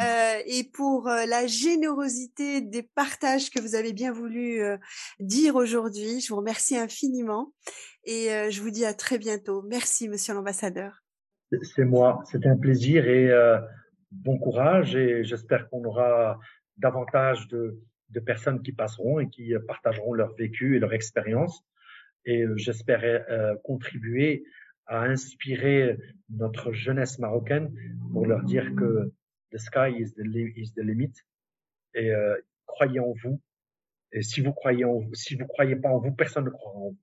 euh, 0.02 0.38
et 0.48 0.64
pour 0.64 1.08
euh, 1.08 1.26
la 1.28 1.46
générosité 1.46 2.62
des 2.62 2.82
partages 2.82 3.52
que 3.52 3.60
vous 3.60 3.76
avez 3.76 3.94
bien 3.94 4.12
voulu 4.12 4.62
euh, 4.62 4.78
dire 5.20 5.56
aujourd'hui. 5.56 6.20
Je 6.20 6.30
vous 6.30 6.38
remercie 6.38 6.78
infiniment 6.78 7.54
et 8.06 8.30
je 8.50 8.62
vous 8.62 8.72
dis 8.72 8.86
à 8.86 8.96
très 8.96 9.20
bientôt. 9.20 9.62
Merci, 9.70 10.10
Monsieur 10.10 10.34
l'ambassadeur. 10.34 11.04
C'est 11.76 11.86
moi, 11.86 12.24
c'était 12.26 12.48
un 12.48 12.58
plaisir 12.58 13.08
et 13.08 13.30
bon 14.10 14.40
courage 14.40 14.96
et 14.96 15.24
j'espère 15.24 15.70
qu'on 15.70 15.84
aura 15.84 16.40
davantage 16.78 17.48
de, 17.50 17.80
de, 18.12 18.19
personnes 18.19 18.62
qui 18.62 18.71
passeront 18.71 19.19
et 19.19 19.30
qui 19.30 19.54
partageront 19.67 20.13
leur 20.13 20.34
vécu 20.36 20.76
et 20.76 20.80
leur 20.80 20.93
expérience 20.93 21.63
et 22.26 22.45
j'espère 22.56 23.26
contribuer 23.63 24.43
à 24.86 25.04
inspirer 25.04 25.97
notre 26.30 26.71
jeunesse 26.71 27.17
marocaine 27.17 27.74
pour 28.12 28.28
leur 28.28 28.43
dire 28.43 28.76
que 28.76 29.12
the 29.52 29.58
sky 29.58 29.89
is 29.97 30.13
the, 30.13 30.26
is 30.56 30.74
the 30.74 30.82
limit 30.82 31.13
et 31.93 32.12
euh, 32.12 32.38
croyez 32.65 33.00
en 33.00 33.13
vous. 33.24 33.41
Et 34.12 34.21
si 34.21 34.41
vous 34.41 34.54
croyez 34.54 34.86
en 34.86 35.00
vous, 35.00 35.13
si 35.13 35.36
vous 35.36 35.47
croyez 35.47 35.76
pas 35.76 35.89
en 35.89 36.00
vous, 36.00 36.12
personne 36.12 36.45
ne 36.45 36.50
croira 36.50 36.78
en 36.78 36.89
vous. 36.89 37.00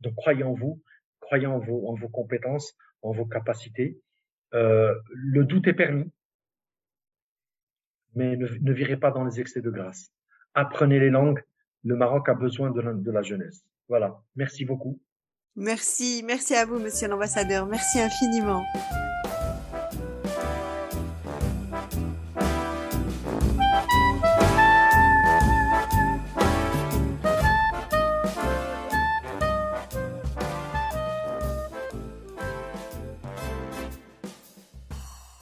Donc 0.00 0.14
croyez 0.14 0.44
en 0.44 0.54
vous, 0.54 0.82
croyez 1.20 1.46
en 1.46 1.58
vos, 1.58 1.88
en 1.88 1.94
vos 1.94 2.08
compétences, 2.08 2.76
en 3.02 3.12
vos 3.12 3.26
capacités. 3.26 4.00
Euh, 4.54 4.94
le 5.10 5.44
doute 5.44 5.66
est 5.68 5.74
permis, 5.74 6.10
mais 8.14 8.36
ne, 8.36 8.46
ne, 8.46 8.72
virez 8.72 8.96
pas 8.96 9.10
dans 9.10 9.24
les 9.24 9.40
excès 9.40 9.60
de 9.60 9.70
grâce. 9.70 10.12
Apprenez 10.54 10.98
les 10.98 11.10
langues. 11.10 11.42
Le 11.84 11.96
Maroc 11.96 12.28
a 12.28 12.34
besoin 12.34 12.70
de 12.70 13.10
la 13.10 13.22
jeunesse. 13.22 13.64
Voilà. 13.88 14.20
Merci 14.36 14.64
beaucoup. 14.64 14.98
Merci, 15.56 16.22
merci 16.24 16.54
à 16.54 16.64
vous, 16.64 16.78
monsieur 16.78 17.08
l'ambassadeur. 17.08 17.66
Merci 17.66 18.00
infiniment. 18.00 18.64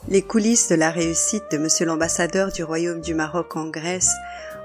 Les 0.09 0.21
coulisses 0.21 0.69
de 0.69 0.75
la 0.75 0.89
réussite 0.89 1.43
de 1.51 1.57
Monsieur 1.57 1.85
l'ambassadeur 1.85 2.53
du 2.53 2.63
Royaume 2.63 3.01
du 3.01 3.13
Maroc 3.13 3.57
en 3.57 3.69
Grèce 3.69 4.13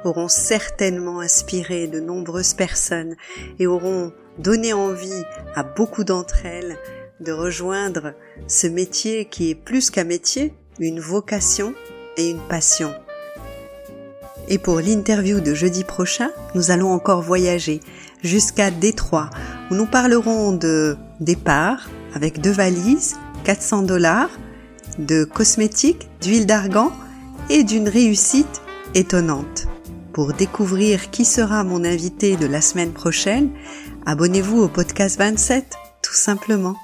auront 0.04 0.28
certainement 0.28 1.20
inspiré 1.20 1.86
de 1.86 2.00
nombreuses 2.00 2.54
personnes 2.54 3.16
et 3.58 3.66
auront 3.66 4.12
donné 4.38 4.72
envie 4.72 5.24
à 5.54 5.62
beaucoup 5.62 6.04
d'entre 6.04 6.46
elles 6.46 6.76
de 7.20 7.32
rejoindre 7.32 8.14
ce 8.48 8.66
métier 8.66 9.26
qui 9.26 9.50
est 9.50 9.54
plus 9.54 9.90
qu'un 9.90 10.04
métier, 10.04 10.54
une 10.80 11.00
vocation 11.00 11.74
et 12.16 12.30
une 12.30 12.40
passion. 12.40 12.92
Et 14.48 14.58
pour 14.58 14.80
l'interview 14.80 15.40
de 15.40 15.54
jeudi 15.54 15.84
prochain, 15.84 16.30
nous 16.54 16.70
allons 16.70 16.92
encore 16.92 17.22
voyager 17.22 17.80
jusqu'à 18.22 18.70
Détroit, 18.70 19.30
où 19.70 19.74
nous 19.74 19.86
parlerons 19.86 20.52
de 20.52 20.96
départ 21.20 21.88
avec 22.14 22.40
deux 22.40 22.50
valises, 22.50 23.16
400 23.44 23.82
dollars, 23.82 24.30
de 24.98 25.24
cosmétiques, 25.24 26.08
d'huile 26.20 26.46
d'argan 26.46 26.92
et 27.50 27.64
d'une 27.64 27.88
réussite 27.88 28.62
étonnante. 28.94 29.68
Pour 30.12 30.34
découvrir 30.34 31.10
qui 31.10 31.24
sera 31.24 31.64
mon 31.64 31.84
invité 31.84 32.36
de 32.36 32.46
la 32.46 32.60
semaine 32.60 32.92
prochaine, 32.92 33.50
abonnez-vous 34.04 34.60
au 34.60 34.68
podcast 34.68 35.18
27, 35.18 35.74
tout 36.02 36.14
simplement. 36.14 36.76